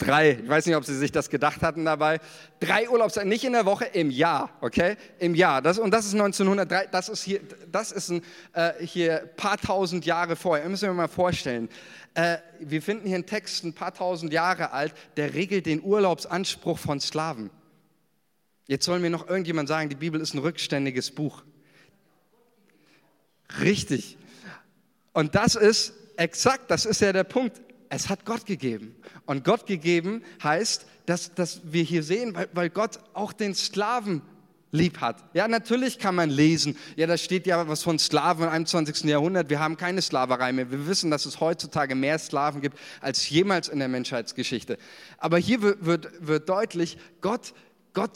[0.00, 0.38] drei.
[0.42, 2.20] Ich weiß nicht, ob sie sich das gedacht hatten dabei.
[2.58, 4.96] Drei Urlaubstage, nicht in der Woche, im Jahr, okay?
[5.18, 5.62] Im Jahr.
[5.62, 10.04] Das, und das ist 1903, das ist hier, das ist ein äh, hier paar tausend
[10.04, 10.68] Jahre vorher.
[10.68, 11.68] Müssen wir mal vorstellen.
[12.14, 16.78] Äh, wir finden hier einen Text, ein paar tausend Jahre alt, der regelt den Urlaubsanspruch
[16.78, 17.50] von Sklaven.
[18.66, 21.42] Jetzt soll mir noch irgendjemand sagen, die Bibel ist ein rückständiges Buch.
[23.60, 24.16] Richtig.
[25.12, 27.60] Und das ist exakt, das ist ja der Punkt.
[27.90, 28.94] Es hat Gott gegeben.
[29.26, 34.22] Und Gott gegeben heißt, dass, dass wir hier sehen, weil, weil Gott auch den Sklaven
[34.70, 35.24] lieb hat.
[35.34, 36.76] Ja, natürlich kann man lesen.
[36.94, 39.04] Ja, da steht ja was von Sklaven im 21.
[39.04, 39.50] Jahrhundert.
[39.50, 40.70] Wir haben keine Sklaverei mehr.
[40.70, 44.78] Wir wissen, dass es heutzutage mehr Sklaven gibt als jemals in der Menschheitsgeschichte.
[45.18, 47.54] Aber hier wird, wird, wird deutlich, Gott,
[47.92, 48.12] Gott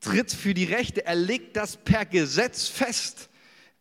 [0.00, 1.06] tritt für die Rechte.
[1.06, 3.28] Er legt das per Gesetz fest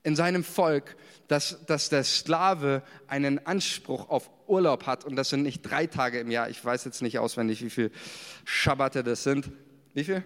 [0.04, 0.96] in seinem Volk
[1.28, 6.20] dass, dass der Sklave einen Anspruch auf Urlaub hat und das sind nicht drei Tage
[6.20, 6.50] im Jahr.
[6.50, 7.92] Ich weiß jetzt nicht auswendig, wie viele
[8.44, 9.52] Schabbate das sind.
[9.94, 10.24] Wie viel?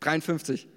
[0.00, 0.68] 53.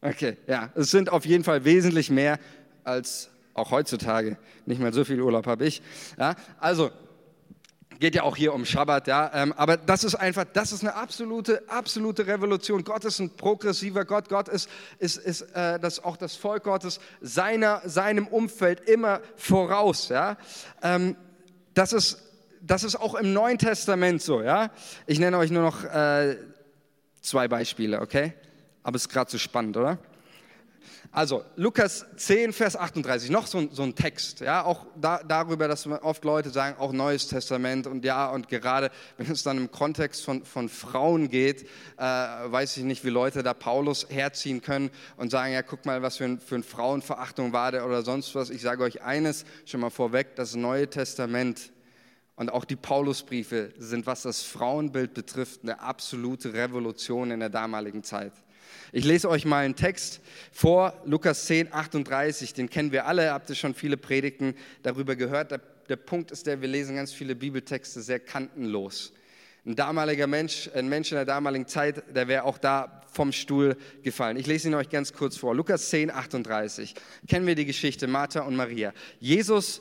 [0.00, 2.38] Okay, ja, es sind auf jeden Fall wesentlich mehr
[2.84, 4.36] als auch heutzutage.
[4.66, 5.82] Nicht mal so viel Urlaub habe ich.
[6.18, 6.90] Ja, also
[7.98, 9.30] geht ja auch hier um Schabbat, ja.
[9.34, 12.84] Ähm, aber das ist einfach, das ist eine absolute, absolute Revolution.
[12.84, 14.28] Gott ist ein progressiver Gott.
[14.28, 20.08] Gott ist, ist, ist äh, das, auch das Volk Gottes seiner, seinem Umfeld immer voraus,
[20.08, 20.36] ja.
[20.82, 21.16] Ähm,
[21.74, 22.22] das ist,
[22.60, 24.70] das ist auch im Neuen Testament so, ja.
[25.06, 26.36] Ich nenne euch nur noch äh,
[27.20, 28.34] zwei Beispiele, okay?
[28.82, 29.98] Aber es ist gerade so spannend, oder?
[31.12, 35.86] Also Lukas 10, Vers 38, noch so, so ein Text, ja, auch da, darüber, dass
[35.86, 40.24] oft Leute sagen, auch Neues Testament und ja, und gerade wenn es dann im Kontext
[40.24, 41.62] von, von Frauen geht,
[41.96, 46.02] äh, weiß ich nicht, wie Leute da Paulus herziehen können und sagen, ja, guck mal,
[46.02, 48.50] was für, ein, für eine Frauenverachtung war der oder sonst was.
[48.50, 51.72] Ich sage euch eines schon mal vorweg, das Neue Testament
[52.36, 58.02] und auch die Paulusbriefe sind, was das Frauenbild betrifft, eine absolute Revolution in der damaligen
[58.02, 58.32] Zeit.
[58.92, 60.20] Ich lese euch mal einen Text
[60.52, 65.50] vor, Lukas 10, 38, den kennen wir alle, habt ihr schon viele Predigten darüber gehört.
[65.50, 69.12] Der, der Punkt ist der, wir lesen ganz viele Bibeltexte sehr kantenlos.
[69.66, 73.76] Ein damaliger Mensch, ein Mensch in der damaligen Zeit, der wäre auch da vom Stuhl
[74.02, 74.36] gefallen.
[74.36, 75.54] Ich lese ihn euch ganz kurz vor.
[75.54, 76.94] Lukas 10, 38.
[77.26, 78.92] Kennen wir die Geschichte Martha und Maria.
[79.18, 79.80] Jesus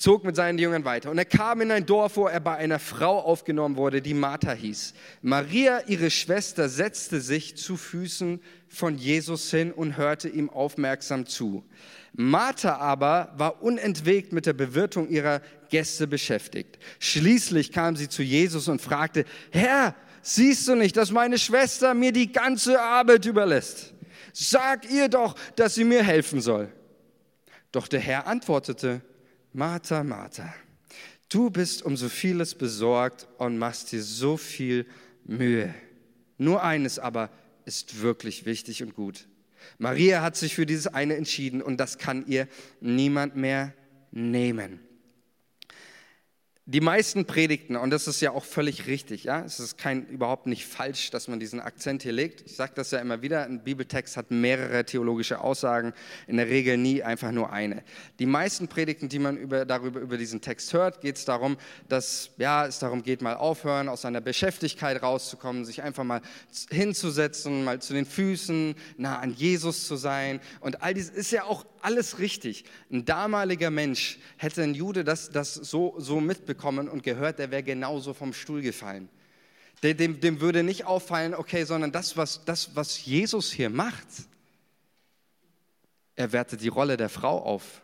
[0.00, 1.10] zog mit seinen Jüngern weiter.
[1.10, 4.52] Und er kam in ein Dorf, wo er bei einer Frau aufgenommen wurde, die Martha
[4.52, 4.94] hieß.
[5.20, 11.64] Maria, ihre Schwester, setzte sich zu Füßen von Jesus hin und hörte ihm aufmerksam zu.
[12.14, 16.78] Martha aber war unentwegt mit der Bewirtung ihrer Gäste beschäftigt.
[16.98, 22.12] Schließlich kam sie zu Jesus und fragte, Herr, siehst du nicht, dass meine Schwester mir
[22.12, 23.92] die ganze Arbeit überlässt?
[24.32, 26.72] Sag ihr doch, dass sie mir helfen soll.
[27.70, 29.02] Doch der Herr antwortete,
[29.52, 30.54] Martha, Martha,
[31.28, 34.86] du bist um so vieles besorgt und machst dir so viel
[35.24, 35.74] Mühe.
[36.38, 37.30] Nur eines aber
[37.64, 39.26] ist wirklich wichtig und gut.
[39.78, 42.48] Maria hat sich für dieses eine entschieden und das kann ihr
[42.80, 43.74] niemand mehr
[44.10, 44.80] nehmen.
[46.72, 50.46] Die meisten Predigten, und das ist ja auch völlig richtig, ja, es ist kein, überhaupt
[50.46, 52.42] nicht falsch, dass man diesen Akzent hier legt.
[52.46, 55.92] Ich sage das ja immer wieder, ein Bibeltext hat mehrere theologische Aussagen,
[56.28, 57.82] in der Regel nie einfach nur eine.
[58.20, 61.56] Die meisten Predigten, die man über, darüber über diesen Text hört, geht es darum,
[61.88, 66.20] dass ja, es darum geht, mal aufhören, aus seiner Beschäftigkeit rauszukommen, sich einfach mal
[66.70, 70.38] hinzusetzen, mal zu den Füßen, nah an Jesus zu sein.
[70.60, 72.64] Und all dies ist ja auch alles richtig.
[72.92, 77.62] Ein damaliger Mensch hätte ein Jude das, das so, so mitbekommen und gehört, der wäre
[77.62, 79.08] genauso vom Stuhl gefallen.
[79.82, 84.06] Dem, dem würde nicht auffallen, okay, sondern das was, das, was Jesus hier macht,
[86.16, 87.80] er wertet die Rolle der Frau auf.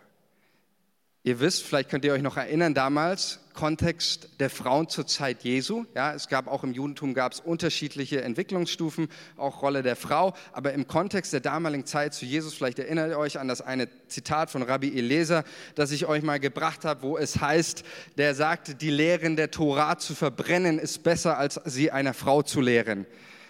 [1.23, 5.85] Ihr wisst, vielleicht könnt ihr euch noch erinnern, damals Kontext der Frauen zur Zeit Jesu.
[5.97, 10.35] Ja, es gab auch im Judentum gab es unterschiedliche Entwicklungsstufen, auch Rolle der Frau.
[10.53, 13.89] Aber im Kontext der damaligen Zeit zu Jesus, vielleicht erinnert ihr euch an das eine
[14.07, 15.43] Zitat von Rabbi Eliezer,
[15.75, 17.83] das ich euch mal gebracht habe, wo es heißt,
[18.17, 22.61] der sagte, die Lehren der Torah zu verbrennen ist besser, als sie einer Frau zu
[22.61, 23.07] lehren.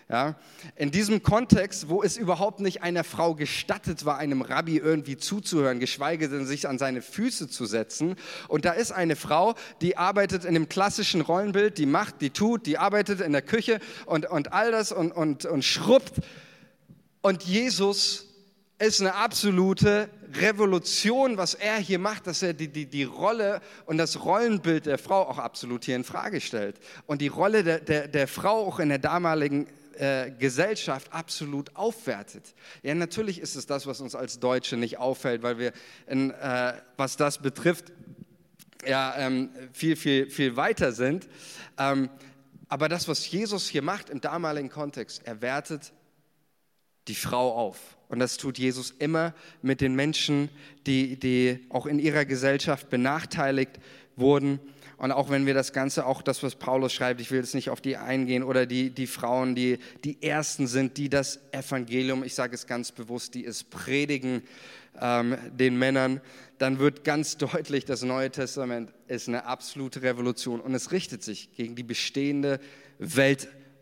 [0.09, 0.37] Ja,
[0.77, 5.81] in diesem Kontext, wo es überhaupt nicht einer Frau gestattet war, einem Rabbi irgendwie zuzuhören,
[5.81, 8.15] geschweige denn sich an seine Füße zu setzen.
[8.47, 12.67] Und da ist eine Frau, die arbeitet in dem klassischen Rollenbild, die macht, die tut,
[12.67, 16.21] die arbeitet in der Küche und, und all das und, und, und schrubbt.
[17.21, 18.29] Und Jesus
[18.79, 23.99] ist eine absolute Revolution, was er hier macht, dass er die, die, die Rolle und
[23.99, 26.77] das Rollenbild der Frau auch absolut hier in Frage stellt.
[27.07, 29.67] Und die Rolle der, der, der Frau auch in der damaligen
[29.99, 32.55] äh, Gesellschaft absolut aufwertet.
[32.83, 35.73] Ja, natürlich ist es das, was uns als Deutsche nicht auffällt, weil wir,
[36.07, 37.93] in, äh, was das betrifft,
[38.87, 41.29] ja, ähm, viel, viel, viel weiter sind.
[41.79, 42.11] Ähm,
[42.69, 45.93] aber das, was Jesus hier macht im damaligen Kontext, er wertet
[47.09, 47.97] die Frau auf.
[48.09, 50.49] Und das tut Jesus immer mit den Menschen,
[50.87, 53.81] die, die auch in ihrer Gesellschaft benachteiligt
[54.17, 54.61] wurden.
[54.99, 57.69] Und auch wenn wir das Ganze, auch das, was Paulus schreibt, ich will jetzt nicht
[57.69, 62.35] auf die eingehen, oder die, die Frauen, die die Ersten sind, die das Evangelium, ich
[62.35, 64.43] sage es ganz bewusst, die es predigen
[65.01, 66.23] ähm, den Männern,
[66.59, 70.61] dann wird ganz deutlich, das Neue Testament ist eine absolute Revolution.
[70.61, 72.59] Und es richtet sich gegen die bestehende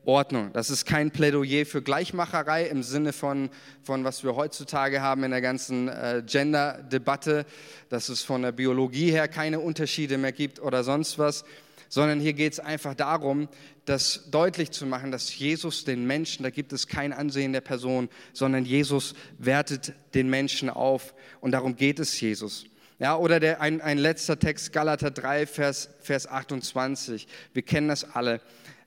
[0.04, 0.52] Weltordnung.
[0.52, 3.48] Das ist kein Plädoyer für Gleichmacherei im Sinne von,
[3.82, 7.46] von was wir heutzutage haben in der ganzen äh, Gender-Debatte,
[7.88, 11.46] dass es von der Biologie her keine Unterschiede mehr gibt oder sonst was,
[11.88, 13.48] sondern hier geht es einfach darum,
[13.86, 18.10] das deutlich zu machen, dass Jesus den Menschen, da gibt es kein Ansehen der Person,
[18.34, 22.66] sondern Jesus wertet den Menschen auf und darum geht es Jesus.
[22.98, 27.26] Ja, oder der, ein, ein letzter Text, Galater 3, Vers, Vers 28.
[27.52, 28.40] Wir kennen das alle.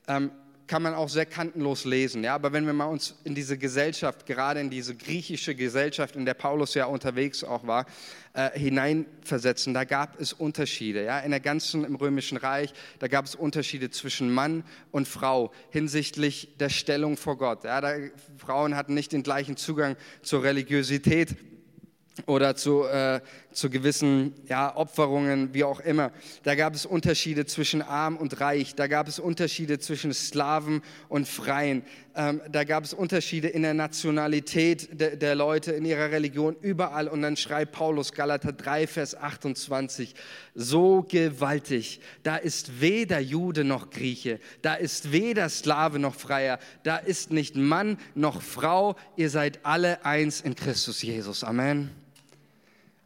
[0.08, 0.32] Ähm,
[0.68, 2.24] kann man auch sehr kantenlos lesen.
[2.24, 2.36] Ja?
[2.36, 6.34] Aber wenn wir mal uns in diese Gesellschaft, gerade in diese griechische Gesellschaft, in der
[6.34, 7.86] Paulus ja unterwegs auch war,
[8.34, 11.04] äh, hineinversetzen, da gab es Unterschiede.
[11.06, 11.20] Ja?
[11.20, 16.58] In der ganzen, im Römischen Reich, da gab es Unterschiede zwischen Mann und Frau hinsichtlich
[16.60, 17.64] der Stellung vor Gott.
[17.64, 17.82] Ja?
[17.82, 17.96] Da,
[18.38, 21.36] Frauen hatten nicht den gleichen Zugang zur Religiosität
[22.26, 23.22] oder zu, äh,
[23.58, 26.12] zu gewissen ja, Opferungen, wie auch immer.
[26.44, 31.28] Da gab es Unterschiede zwischen arm und reich, da gab es Unterschiede zwischen Sklaven und
[31.28, 31.82] Freien,
[32.16, 37.08] ähm, da gab es Unterschiede in der Nationalität de, der Leute, in ihrer Religion, überall.
[37.08, 40.14] Und dann schreibt Paulus, Galater 3, Vers 28,
[40.54, 46.98] so gewaltig, da ist weder Jude noch Grieche, da ist weder Sklave noch Freier, da
[46.98, 51.44] ist nicht Mann noch Frau, ihr seid alle eins in Christus Jesus.
[51.44, 52.07] Amen.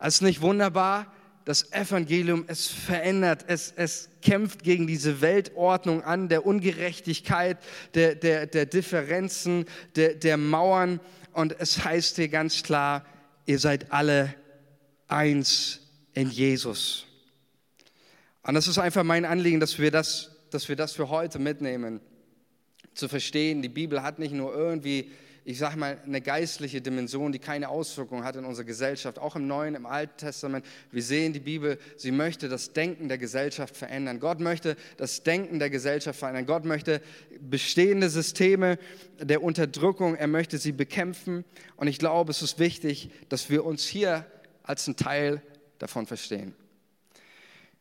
[0.01, 1.13] Es ist nicht wunderbar?
[1.45, 7.57] Das Evangelium, es verändert, es, es kämpft gegen diese Weltordnung an, der Ungerechtigkeit,
[7.93, 10.99] der, der, der Differenzen, der, der Mauern.
[11.33, 13.05] Und es heißt hier ganz klar,
[13.45, 14.33] ihr seid alle
[15.07, 15.81] eins
[16.13, 17.05] in Jesus.
[18.43, 22.01] Und das ist einfach mein Anliegen, dass wir das, dass wir das für heute mitnehmen.
[22.93, 25.11] Zu verstehen, die Bibel hat nicht nur irgendwie
[25.43, 29.47] ich sage mal, eine geistliche Dimension, die keine Auswirkungen hat in unserer Gesellschaft, auch im
[29.47, 30.65] Neuen, im Alten Testament.
[30.91, 34.19] Wir sehen die Bibel, sie möchte das Denken der Gesellschaft verändern.
[34.19, 36.45] Gott möchte das Denken der Gesellschaft verändern.
[36.45, 37.01] Gott möchte
[37.39, 38.77] bestehende Systeme
[39.19, 41.43] der Unterdrückung, er möchte sie bekämpfen.
[41.75, 44.25] Und ich glaube, es ist wichtig, dass wir uns hier
[44.61, 45.41] als ein Teil
[45.79, 46.53] davon verstehen.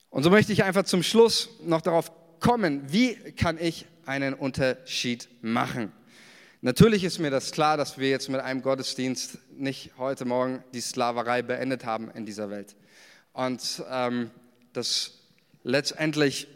[0.08, 5.28] Und so möchte ich einfach zum Schluss noch darauf kommen, wie kann ich einen Unterschied
[5.42, 5.92] machen?
[6.62, 10.82] Natürlich ist mir das klar, dass wir jetzt mit einem Gottesdienst nicht heute Morgen die
[10.82, 12.76] Sklaverei beendet haben in dieser Welt.
[13.32, 14.30] Und ähm,
[14.74, 15.20] dass
[15.62, 16.48] letztendlich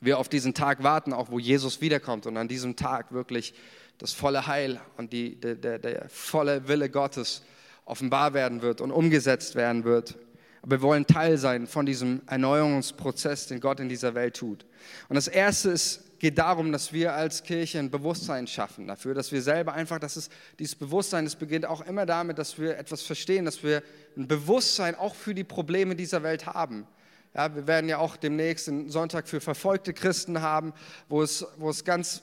[0.00, 3.52] wir auf diesen Tag warten, auch wo Jesus wiederkommt und an diesem Tag wirklich
[3.98, 7.42] das volle Heil und die, der, der, der volle Wille Gottes
[7.84, 10.16] offenbar werden wird und umgesetzt werden wird.
[10.62, 14.64] Aber wir wollen Teil sein von diesem Erneuerungsprozess, den Gott in dieser Welt tut.
[15.10, 19.32] Und das Erste ist geht darum, dass wir als Kirche ein Bewusstsein schaffen dafür, dass
[19.32, 23.02] wir selber einfach, dass es dieses Bewusstsein, es beginnt auch immer damit, dass wir etwas
[23.02, 23.82] verstehen, dass wir
[24.16, 26.86] ein Bewusstsein auch für die Probleme dieser Welt haben.
[27.34, 30.74] Ja, wir werden ja auch demnächst einen Sonntag für verfolgte Christen haben,
[31.08, 32.22] wo es, wo es ganz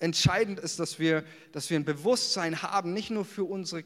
[0.00, 1.22] entscheidend ist, dass wir,
[1.52, 3.84] dass wir ein Bewusstsein haben, nicht nur für unsere,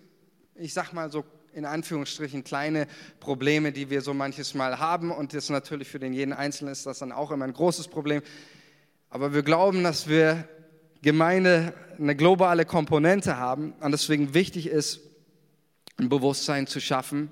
[0.55, 2.87] ich sag mal so in Anführungsstrichen kleine
[3.19, 6.87] Probleme, die wir so manches Mal haben und das natürlich für den jeden Einzelnen ist
[6.87, 8.23] das dann auch immer ein großes Problem.
[9.11, 10.49] Aber wir glauben, dass wir
[11.03, 15.01] Gemeinde eine globale Komponente haben und deswegen wichtig ist,
[15.97, 17.31] ein Bewusstsein zu schaffen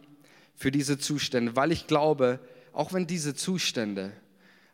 [0.55, 2.41] für diese Zustände, weil ich glaube,
[2.73, 4.13] auch wenn diese Zustände,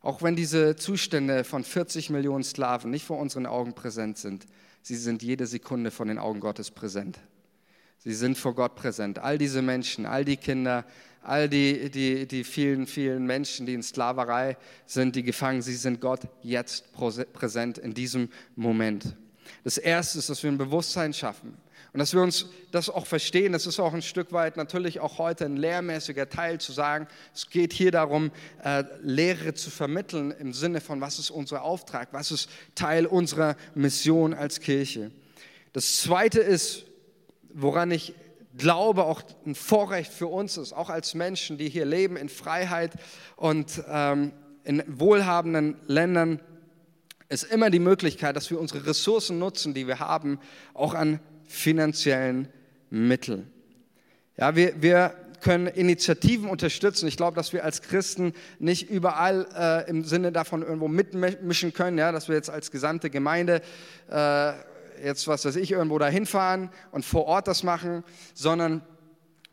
[0.01, 4.47] auch wenn diese Zustände von 40 Millionen Sklaven nicht vor unseren Augen präsent sind,
[4.83, 7.19] sie sind jede Sekunde von den Augen Gottes präsent.
[7.99, 9.19] Sie sind vor Gott präsent.
[9.19, 10.85] All diese Menschen, all die Kinder,
[11.23, 16.01] all die, die, die vielen, vielen Menschen, die in Sklaverei sind, die gefangen, sie sind
[16.01, 16.93] Gott jetzt
[17.33, 19.17] präsent in diesem Moment.
[19.63, 21.57] Das Erste ist, dass wir ein Bewusstsein schaffen
[21.93, 23.53] und dass wir uns das auch verstehen.
[23.53, 27.49] Das ist auch ein Stück weit natürlich auch heute ein lehrmäßiger Teil zu sagen, es
[27.49, 28.31] geht hier darum,
[28.63, 33.57] äh, Lehre zu vermitteln im Sinne von, was ist unser Auftrag, was ist Teil unserer
[33.75, 35.11] Mission als Kirche.
[35.73, 36.85] Das Zweite ist,
[37.55, 38.15] woran ich
[38.57, 42.93] Glaube auch ein Vorrecht für uns ist, auch als Menschen, die hier leben in Freiheit
[43.35, 44.31] und ähm,
[44.63, 46.39] in wohlhabenden Ländern,
[47.29, 50.39] ist immer die Möglichkeit, dass wir unsere Ressourcen nutzen, die wir haben,
[50.73, 52.49] auch an finanziellen
[52.91, 53.51] Mitteln.
[54.37, 57.09] Ja, wir, wir können Initiativen unterstützen.
[57.09, 61.99] Ich glaube, dass wir als Christen nicht überall äh, im Sinne davon irgendwo mitmischen können,
[61.99, 63.63] ja, dass wir jetzt als gesamte Gemeinde
[64.09, 64.53] äh,
[65.03, 68.83] jetzt, was weiß ich, irgendwo dahin fahren und vor Ort das machen, sondern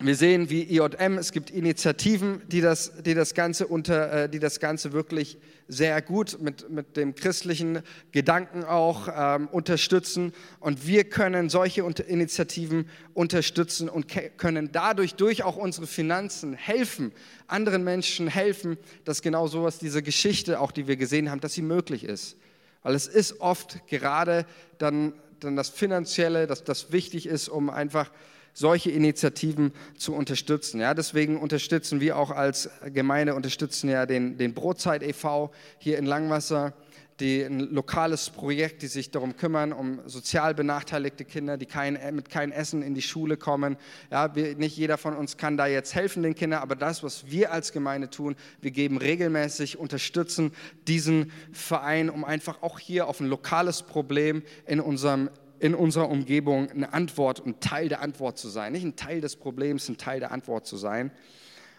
[0.04, 4.39] wir sehen, wie IJM, es gibt Initiativen, die das, die das, Ganze, unter, äh, die
[4.39, 5.38] das Ganze wirklich
[5.68, 10.34] sehr gut mit, mit dem christlichen Gedanken auch ähm, unterstützen.
[10.60, 17.12] Und wir können solche Initiativen unterstützen und können dadurch durch auch unsere Finanzen helfen,
[17.46, 21.62] anderen Menschen helfen, dass genau sowas, diese Geschichte auch, die wir gesehen haben, dass sie
[21.62, 22.38] möglich ist.
[22.82, 24.48] Weil es ist oft gerade
[24.80, 25.14] dann,
[25.44, 28.12] dann das Finanzielle, dass das wichtig ist, um einfach
[28.54, 30.82] solche Initiativen zu unterstützen.
[30.82, 35.52] Ja, deswegen unterstützen wir auch als Gemeinde unterstützen ja den, den Brotzeit e.V.
[35.78, 36.74] hier in Langwasser,
[37.22, 42.30] die, ein lokales Projekt, die sich darum kümmern, um sozial benachteiligte Kinder, die kein, mit
[42.30, 43.78] keinem Essen in die Schule kommen.
[44.10, 47.30] Ja, wir, nicht jeder von uns kann da jetzt helfen den Kindern, aber das, was
[47.30, 50.52] wir als Gemeinde tun, wir geben regelmäßig, unterstützen
[50.88, 56.72] diesen Verein, um einfach auch hier auf ein lokales Problem in unserem in unserer Umgebung
[56.72, 58.72] eine Antwort und Teil der Antwort zu sein.
[58.72, 61.12] Nicht ein Teil des Problems, ein Teil der Antwort zu sein.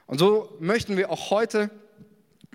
[0.06, 1.68] Und so möchten wir auch heute,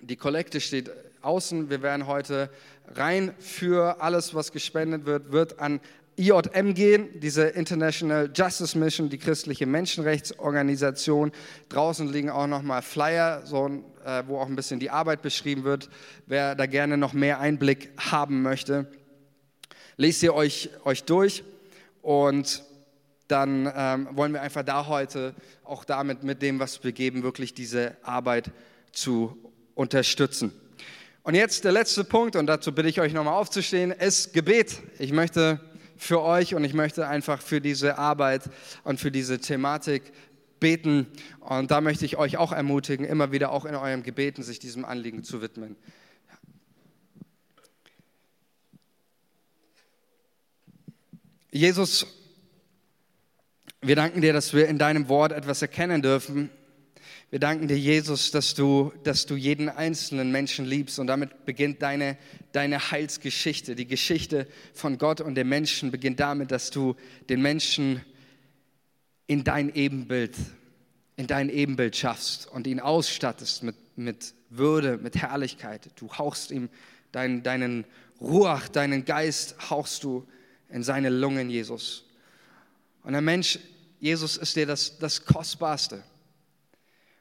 [0.01, 0.89] die Kollekte steht
[1.21, 2.49] außen, wir werden heute
[2.95, 5.79] rein für alles, was gespendet wird, wird an
[6.19, 11.31] IJM gehen, diese International Justice Mission, die christliche Menschenrechtsorganisation.
[11.69, 13.67] Draußen liegen auch nochmal Flyer, so,
[14.03, 15.89] äh, wo auch ein bisschen die Arbeit beschrieben wird.
[16.25, 18.87] Wer da gerne noch mehr Einblick haben möchte,
[19.95, 21.43] lest ihr euch, euch durch
[22.01, 22.63] und
[23.27, 27.53] dann ähm, wollen wir einfach da heute auch damit, mit dem, was wir geben, wirklich
[27.53, 28.51] diese Arbeit
[28.91, 29.37] zu
[29.75, 30.51] unterstützen.
[31.27, 34.81] Und jetzt der letzte Punkt, und dazu bitte ich euch nochmal aufzustehen, ist Gebet.
[34.97, 35.59] Ich möchte
[35.97, 38.43] für euch und ich möchte einfach für diese Arbeit
[38.85, 40.13] und für diese Thematik
[40.61, 41.05] beten.
[41.41, 44.85] Und da möchte ich euch auch ermutigen, immer wieder auch in eurem Gebeten sich diesem
[44.85, 45.75] Anliegen zu widmen.
[51.51, 52.07] Jesus,
[53.81, 56.49] wir danken dir, dass wir in deinem Wort etwas erkennen dürfen.
[57.29, 61.81] Wir danken dir, Jesus, dass du, dass du jeden einzelnen Menschen liebst und damit beginnt
[61.81, 62.17] deine,
[62.53, 63.75] deine Heilsgeschichte.
[63.75, 66.95] Die Geschichte von Gott und dem Menschen beginnt damit, dass du
[67.27, 68.01] den Menschen
[69.27, 70.37] in dein Ebenbild,
[71.17, 75.89] in dein Ebenbild schaffst und ihn ausstattest mit, mit Würde, mit Herrlichkeit.
[75.97, 76.69] Du hauchst ihm
[77.11, 77.83] deinen, deinen
[78.21, 80.25] Ruach, deinen Geist hauchst du
[80.69, 82.05] in seine Lungen, Jesus.
[83.03, 83.59] Und der Mensch,
[83.99, 86.03] Jesus ist dir das, das Kostbarste.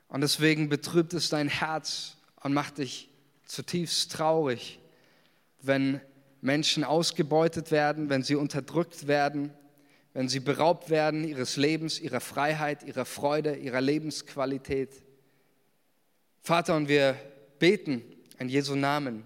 [0.08, 3.08] Und deswegen betrübt es dein Herz und macht dich
[3.44, 4.78] zutiefst traurig,
[5.60, 6.00] wenn
[6.40, 9.52] Menschen ausgebeutet werden, wenn sie unterdrückt werden,
[10.12, 14.90] wenn sie beraubt werden ihres Lebens, ihrer Freiheit, ihrer Freude, ihrer Lebensqualität.
[16.40, 17.16] Vater, und wir
[17.58, 18.02] beten
[18.38, 19.24] in Jesu Namen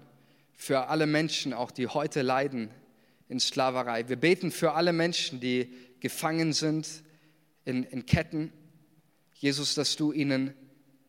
[0.55, 2.71] für alle Menschen, auch die heute leiden
[3.29, 4.09] in Sklaverei.
[4.09, 6.87] Wir beten für alle Menschen, die gefangen sind
[7.63, 8.51] in, in Ketten.
[9.35, 10.53] Jesus, dass du ihnen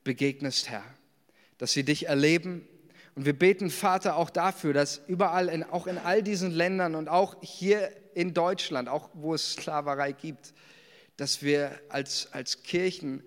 [0.04, 0.84] begegnest, Herr,
[1.58, 2.66] dass sie dich erleben.
[3.14, 7.08] Und wir beten, Vater, auch dafür, dass überall, in, auch in all diesen Ländern und
[7.08, 10.54] auch hier in Deutschland, auch wo es Sklaverei gibt,
[11.16, 13.22] dass wir als, als Kirchen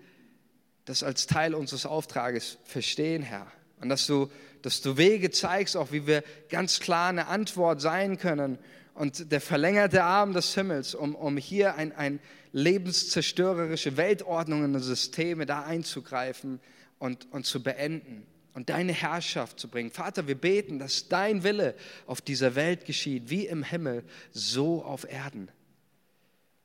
[0.86, 3.50] das als Teil unseres Auftrages verstehen, Herr.
[3.80, 4.30] Und dass du,
[4.62, 8.58] dass du Wege zeigst, auch wie wir ganz klar eine Antwort sein können
[8.96, 12.18] und der verlängerte Arm des Himmels, um, um hier ein, ein
[12.52, 16.60] lebenszerstörerische Weltordnungen und Systeme da einzugreifen
[16.98, 19.90] und, und zu beenden und deine Herrschaft zu bringen.
[19.90, 21.74] Vater, wir beten, dass dein Wille
[22.06, 25.50] auf dieser Welt geschieht, wie im Himmel, so auf Erden.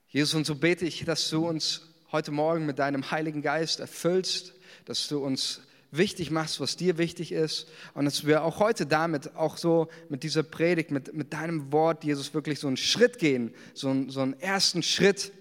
[0.08, 4.54] Jesus, und so bete ich, dass du uns heute Morgen mit deinem Heiligen Geist erfüllst,
[4.86, 5.62] dass du uns
[5.92, 7.68] wichtig machst, was dir wichtig ist.
[7.94, 12.04] Und dass wir auch heute damit, auch so mit dieser Predigt, mit, mit deinem Wort,
[12.04, 15.32] Jesus, wirklich so einen Schritt gehen, so, so einen ersten Schritt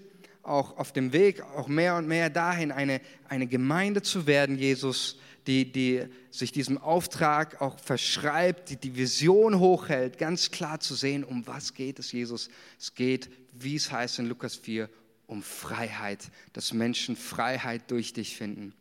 [0.43, 5.17] auch auf dem Weg, auch mehr und mehr dahin, eine, eine Gemeinde zu werden, Jesus,
[5.47, 11.23] die, die sich diesem Auftrag auch verschreibt, die die Vision hochhält, ganz klar zu sehen,
[11.23, 12.49] um was geht es, Jesus.
[12.79, 14.89] Es geht, wie es heißt in Lukas 4,
[15.27, 18.73] um Freiheit, dass Menschen Freiheit durch dich finden.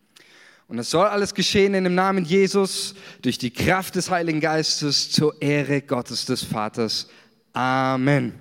[0.71, 5.11] Und es soll alles geschehen in dem Namen Jesus, durch die Kraft des Heiligen Geistes
[5.11, 7.09] zur Ehre Gottes des Vaters.
[7.53, 8.35] Amen.